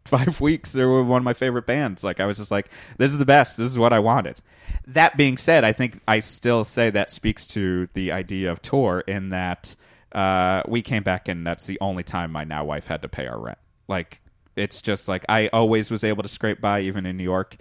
[0.18, 0.72] five weeks.
[0.72, 2.03] They were one of my favorite bands.
[2.03, 3.58] Like I was just like, this is the best.
[3.58, 4.39] This is what I wanted.
[4.88, 9.01] That being said, I think I still say that speaks to the idea of tour
[9.08, 9.76] in that
[10.14, 13.28] uh, we came back and that's the only time my now wife had to pay
[13.28, 13.58] our rent.
[13.88, 14.22] Like
[14.55, 17.55] it's just like I always was able to scrape by even in New York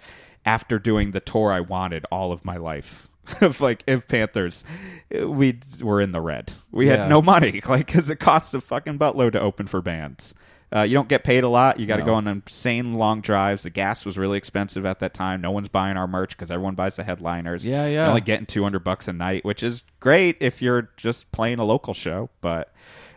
[0.45, 3.09] after doing the tour I wanted all of my life.
[3.41, 4.63] of like if Panthers,
[5.11, 6.53] we were in the red.
[6.71, 6.95] We Yeah.
[7.01, 10.33] had no money, like because it costs a fucking buttload to open for bands.
[10.75, 11.79] Uh, you don't get paid a lot.
[11.79, 12.07] You got to No.
[12.07, 13.63] go on insane long drives.
[13.63, 15.39] The gas was really expensive at that time.
[15.39, 17.65] No one's buying our merch because everyone buys the headliners.
[17.65, 18.07] Yeah, You're yeah.
[18.09, 21.63] only getting two hundred bucks a night, which is great if you're just playing a
[21.63, 22.73] local show, but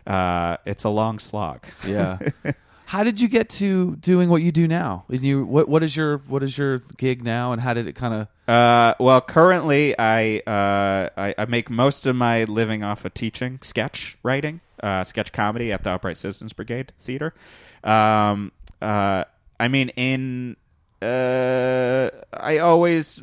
[0.07, 1.65] uh, it's a long slog.
[1.85, 2.19] Yeah.
[2.91, 5.05] how did you get to doing what you do now?
[5.07, 8.13] You what what is your what is your gig now, and how did it kind
[8.13, 8.53] of?
[8.53, 13.59] Uh, well, currently I, uh, I I make most of my living off of teaching
[13.61, 17.33] sketch writing, uh, sketch comedy at the Upright Citizens Brigade Theater.
[17.81, 19.23] Um, uh,
[19.57, 20.57] I mean, in
[21.01, 23.21] uh, I always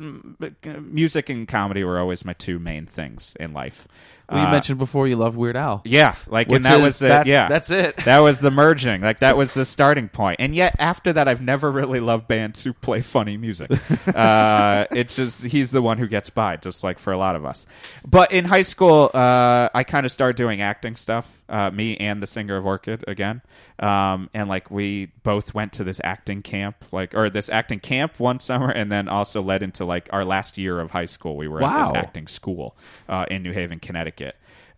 [0.79, 3.87] music and comedy were always my two main things in life.
[4.31, 5.81] Well, you Uh, mentioned before you love Weird Al.
[5.85, 7.97] yeah, like Which and that is- was the, that's- yeah, that's it.
[8.05, 9.01] That was the merging.
[9.01, 10.37] Like that was the starting point.
[10.39, 13.71] And yet after that, I've never really loved bands who play funny music.
[14.15, 17.45] uh, it's just he's the one who gets by, just like for a lot of
[17.45, 17.65] us.
[18.05, 21.35] But in high school, uh, I kind of started doing acting stuff.
[21.49, 23.41] Uh, me and the singer of Orchid again,
[23.79, 28.19] um, and like we both went to this acting camp, like or this acting camp
[28.19, 31.35] one summer, and then also led into like our last year of high school.
[31.37, 32.77] We were at this acting school
[33.07, 34.18] uh, in New Haven, Connecticut.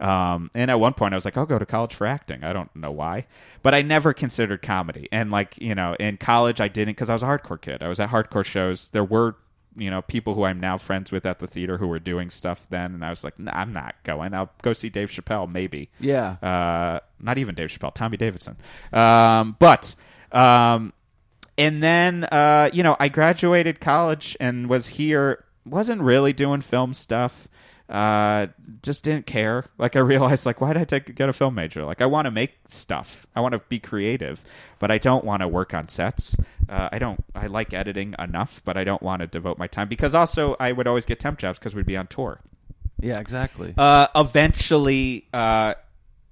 [0.01, 2.43] Um, and at one point, I was like, I'll go to college for acting.
[2.43, 3.27] I don't know why,
[3.61, 5.07] but I never considered comedy.
[5.11, 7.83] And like, you know, in college, I didn't because I was a hardcore kid.
[7.83, 8.89] I was at hardcore shows.
[8.89, 9.35] There were,
[9.77, 12.67] you know, people who I'm now friends with at the theater who were doing stuff
[12.69, 14.33] then, and I was like, nah, I'm not going.
[14.33, 15.91] I'll go see Dave Chappelle, maybe.
[15.99, 16.31] Yeah.
[16.41, 18.57] Uh, not even Dave Chappelle, Tommy Davidson.
[18.91, 19.95] Um, but
[20.31, 20.93] um,
[21.59, 25.45] and then uh, you know, I graduated college and was here.
[25.63, 27.47] wasn't really doing film stuff.
[27.91, 28.47] Uh,
[28.81, 29.65] just didn't care.
[29.77, 31.83] Like I realized, like why did I take get a film major?
[31.83, 33.27] Like I want to make stuff.
[33.35, 34.45] I want to be creative,
[34.79, 36.37] but I don't want to work on sets.
[36.69, 37.21] Uh, I don't.
[37.35, 40.71] I like editing enough, but I don't want to devote my time because also I
[40.71, 42.39] would always get temp jobs because we'd be on tour.
[43.01, 43.73] Yeah, exactly.
[43.77, 45.73] Uh, eventually, uh,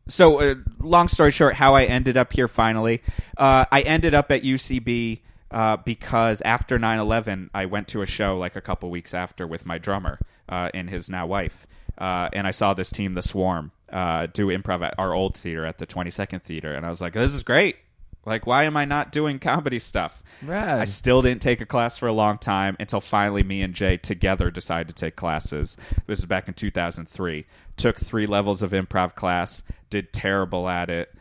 [0.08, 3.02] so uh, long story short, how I ended up here finally,
[3.38, 5.20] uh, I ended up at UCB
[5.52, 9.66] uh, because after 9-11, I went to a show like a couple weeks after with
[9.66, 13.72] my drummer uh, and his now wife, uh, and I saw this team, The Swarm,
[13.92, 17.14] uh, do improv at our old theater at the 22nd Theater, and I was like,
[17.14, 17.78] this is great.
[18.26, 20.22] Like, why am I not doing comedy stuff?
[20.44, 20.80] Rad.
[20.80, 23.98] I still didn't take a class for a long time until finally me and Jay
[23.98, 25.78] together decided to take classes.
[26.06, 27.46] This was back in 2003.
[27.78, 31.16] Took three levels of improv class, did terrible at it.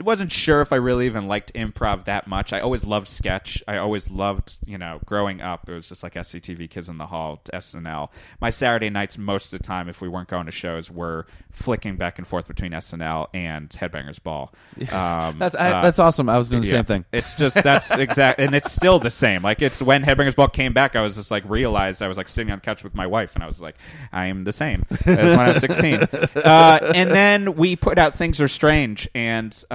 [0.00, 2.52] Wasn't sure if I really even liked improv that much.
[2.52, 3.62] I always loved sketch.
[3.66, 5.68] I always loved, you know, growing up.
[5.68, 8.10] It was just like SCTV Kids in the Hall, SNL.
[8.40, 11.96] My Saturday nights, most of the time, if we weren't going to shows, were flicking
[11.96, 14.52] back and forth between SNL and Headbangers Ball.
[14.90, 16.28] Um, That's I, uh, that's awesome.
[16.28, 16.72] I was doing the yeah.
[16.74, 17.04] same thing.
[17.12, 19.42] It's just that's exact, and it's still the same.
[19.42, 22.28] Like it's when Headbangers Ball came back, I was just like realized I was like
[22.28, 23.76] sitting on the couch with my wife, and I was like,
[24.12, 26.00] I am the same as when I was sixteen.
[26.42, 29.74] Uh, and then we put out Things Are Strange, and uh,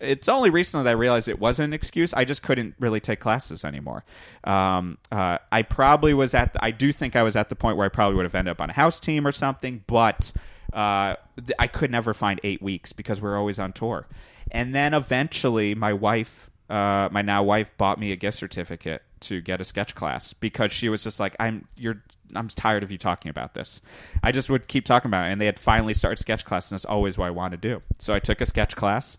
[0.00, 2.14] it's only recently that I realized it wasn't an excuse.
[2.14, 4.04] I just couldn't really take classes anymore.
[4.44, 6.52] Um, uh, I probably was at.
[6.52, 8.52] The, I do think I was at the point where I probably would have ended
[8.52, 10.32] up on a house team or something, but
[10.72, 14.06] uh, th- I could never find eight weeks because we're always on tour.
[14.50, 19.40] And then eventually, my wife, uh, my now wife, bought me a gift certificate to
[19.40, 22.02] get a sketch class because she was just like, "I'm you're."
[22.34, 23.80] I'm tired of you talking about this.
[24.22, 26.76] I just would keep talking about it, and they had finally started sketch class, and
[26.76, 27.80] that's always what I want to do.
[27.98, 29.16] So I took a sketch class,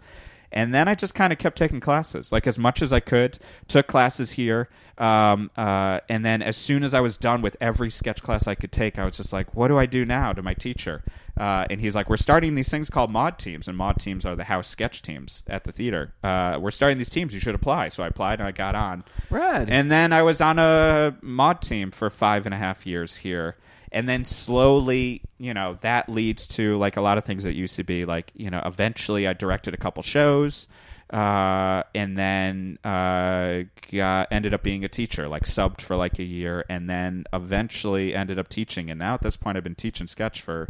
[0.52, 3.40] and then I just kind of kept taking classes, like as much as I could.
[3.68, 7.90] Took classes here, um, uh, and then as soon as I was done with every
[7.90, 10.42] sketch class I could take, I was just like, "What do I do now?" To
[10.42, 11.04] my teacher,
[11.40, 14.36] uh, and he's like, "We're starting these things called Maude teams, and Maude teams are
[14.36, 16.14] the house sketch teams at the theater.
[16.24, 17.34] Uh, we're starting these teams.
[17.34, 19.04] You should apply." So I applied, and I got on.
[19.30, 19.70] Rad.
[19.70, 23.56] And then I was on a Maude team for five and a half years here.
[23.92, 28.06] And then slowly, you know, that leads to like a lot of things at UCB.
[28.06, 30.68] Like, you know, eventually I directed a couple shows.
[31.10, 36.24] Uh, and then uh, got, ended up being a teacher, like subbed for like a
[36.24, 38.92] year, and then eventually ended up teaching.
[38.92, 40.70] And now at this point, I've been teaching sketch for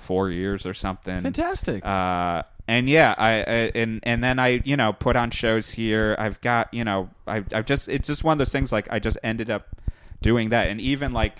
[0.00, 1.20] four years or something.
[1.20, 1.84] Fantastic.
[1.84, 6.16] Uh, and yeah, I, I and and then I you know put on shows here.
[6.18, 8.98] I've got you know I I've just it's just one of those things like I
[8.98, 9.68] just ended up
[10.22, 11.38] doing that, and even like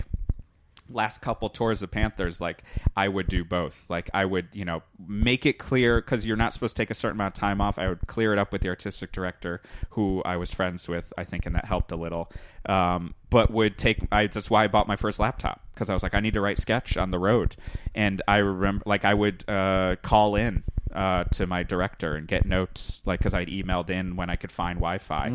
[0.93, 2.63] last couple tours of Panthers, like
[2.95, 3.85] I would do both.
[3.89, 6.95] Like I would, you know, make it clear because you're not supposed to take a
[6.95, 7.77] certain amount of time off.
[7.79, 9.61] I would clear it up with the artistic director,
[9.91, 12.31] who I was friends with, I think, and that helped a little.
[12.65, 13.99] Um, but would take.
[14.11, 16.41] I, that's why I bought my first laptop because I was like, I need to
[16.41, 17.55] write sketch on the road,
[17.95, 20.63] and I remember, like, I would uh, call in.
[20.93, 24.51] Uh, to my director and get notes like because I'd emailed in when I could
[24.51, 25.29] find Wi-Fi.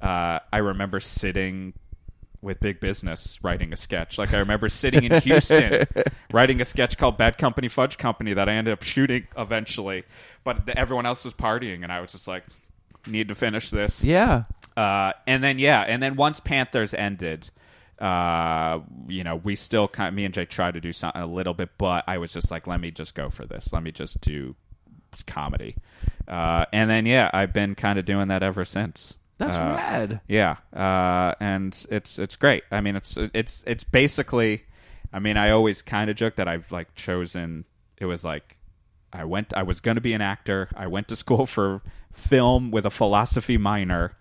[0.00, 1.74] Uh, I remember sitting
[2.42, 4.18] with big business writing a sketch.
[4.18, 5.86] Like I remember sitting in Houston
[6.32, 10.04] writing a sketch called Bad Company Fudge Company that I ended up shooting eventually,
[10.44, 12.44] but the, everyone else was partying and I was just like
[13.06, 14.04] need to finish this.
[14.04, 14.44] Yeah.
[14.76, 17.50] Uh, and then yeah, and then once Panthers ended,
[17.98, 21.26] uh, you know, we still kind of, me and Jake tried to do something a
[21.26, 23.72] little bit, but I was just like, let me just go for this.
[23.72, 24.54] Let me just do
[25.26, 25.76] comedy.
[26.28, 29.16] Uh, and then yeah, I've been kind of doing that ever since.
[29.38, 30.20] That's Uh, rad.
[30.28, 32.64] yeah, uh, and it's it's great.
[32.70, 34.64] I mean, it's it's it's basically.
[35.12, 37.64] I mean, I always kind of joke that I've like chosen.
[37.98, 38.56] It was like
[39.12, 39.52] I went.
[39.54, 40.68] I was going to be an actor.
[40.76, 41.82] I went to school for
[42.12, 44.16] film with a philosophy minor.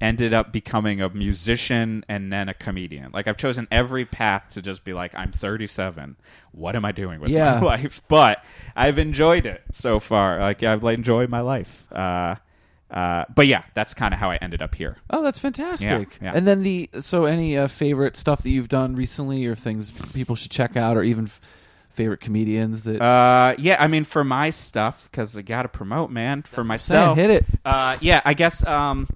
[0.00, 3.10] Ended up becoming a musician and then a comedian.
[3.12, 6.16] Like I've chosen every path to just be like, I'm 37.
[6.52, 7.56] What am I doing with Yeah.
[7.56, 8.00] my life?
[8.08, 8.42] But
[8.74, 10.38] I've enjoyed it so far.
[10.40, 11.86] Like I've enjoyed my life.
[11.92, 12.36] Uh,
[12.90, 14.96] uh, but yeah, that's kind of how I ended up here.
[15.10, 16.18] Oh, that's fantastic.
[16.20, 16.32] Yeah, yeah.
[16.34, 20.34] And then the so any uh, favorite stuff that you've done recently, or things people
[20.34, 21.40] should check out, or even f-
[21.90, 23.00] favorite comedians that.
[23.00, 26.42] Uh, yeah, I mean, for my stuff, because I got to promote, man.
[26.42, 27.44] For myself, hit it.
[27.64, 28.66] Uh, yeah, I guess.
[28.66, 29.08] Um,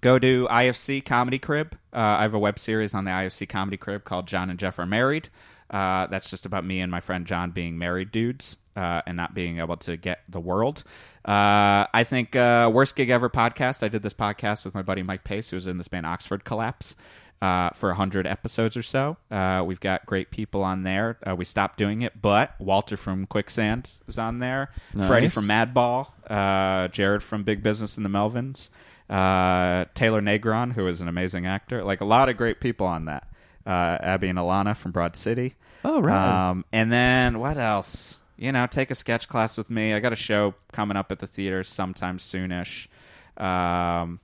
[0.00, 1.76] go to IFC Comedy Crib.
[1.92, 4.78] Uh, I have a web series on the IFC Comedy Crib called John and Jeff
[4.78, 5.28] Are Married.
[5.68, 9.34] Uh, that's just about me and my friend John being married dudes uh, and not
[9.34, 10.84] being able to get the world.
[11.24, 13.82] Uh, I think uh, worst gig ever podcast.
[13.82, 16.44] I did this podcast with my buddy Mike Pace, who was in this band Oxford
[16.44, 16.96] Collapse.
[17.40, 19.16] Uh, for 100 episodes or so.
[19.28, 21.18] Uh, we've got great people on there.
[21.28, 24.70] Uh, we stopped doing it, but Walter from Quicksand is on there.
[24.92, 26.06] Freddie from Madball.
[26.30, 28.68] Uh, Jared from Big Business in the Melvins.
[29.10, 31.82] Uh, Taylor Negron, who is an amazing actor.
[31.82, 33.26] Like a lot of great people on that.
[33.66, 35.56] Uh, Abby and Alana from Broad City.
[35.84, 36.50] Oh, right.
[36.50, 38.20] Um, and then what else?
[38.42, 39.94] You know, take a sketch class with me.
[39.94, 42.88] I got a show coming up at the theater sometime soonish.
[43.36, 44.18] Um,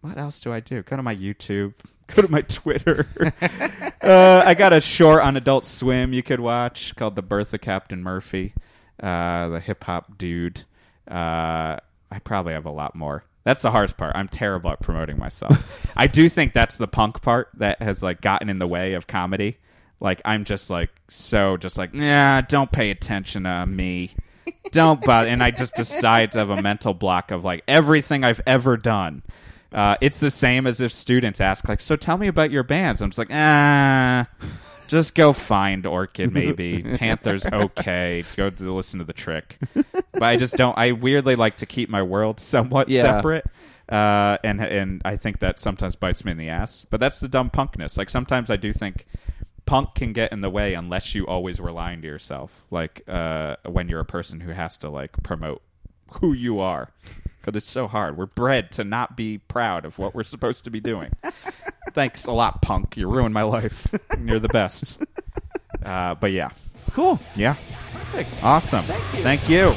[0.00, 0.82] what else do I do?
[0.82, 1.74] Go to my YouTube.
[2.08, 3.06] Go to my Twitter.
[4.02, 7.60] uh, I got a short on Adult Swim you could watch called The Birth of
[7.60, 8.52] Captain Murphy,
[9.00, 10.64] uh, the hip hop dude.
[11.08, 11.78] Uh,
[12.10, 13.22] I probably have a lot more.
[13.44, 14.16] That's the hardest part.
[14.16, 15.88] I'm terrible at promoting myself.
[15.96, 19.06] I do think that's the punk part that has like gotten in the way of
[19.06, 19.58] comedy.
[20.00, 24.10] Like I'm just like so just like nah, don't pay attention to me.
[24.72, 25.28] Don't bother.
[25.28, 29.22] And I just decide to have a mental block of like everything I've ever done.
[29.72, 33.00] Uh, it's the same as if students ask like, so tell me about your bands.
[33.00, 34.26] I'm just like, ah,
[34.86, 36.82] just go find Orchid maybe.
[36.82, 38.24] Panthers okay.
[38.36, 39.58] Go to listen to the trick.
[40.12, 40.76] But I just don't.
[40.78, 43.02] I weirdly like to keep my world somewhat Yeah.
[43.02, 43.46] separate.
[43.88, 46.86] Uh, and and I think that sometimes bites me in the ass.
[46.88, 47.96] But that's the dumb punkness.
[47.98, 49.06] Like sometimes I do think
[49.66, 52.66] punk can get in the way unless you always rely on yourself.
[52.70, 55.62] Like uh, when you're a person who has to like promote
[56.20, 56.92] who you are.
[57.40, 58.16] Because it's so hard.
[58.16, 61.12] We're bred to not be proud of what we're supposed to be doing.
[61.92, 62.96] Thanks a lot, punk.
[62.96, 63.86] You ruined my life.
[64.24, 65.02] You're the best.
[65.84, 66.50] Uh, but yeah.
[66.92, 67.20] cool.
[67.36, 67.54] Yeah.
[67.92, 68.42] Perfect.
[68.42, 68.82] Awesome.
[69.22, 69.72] Thank you.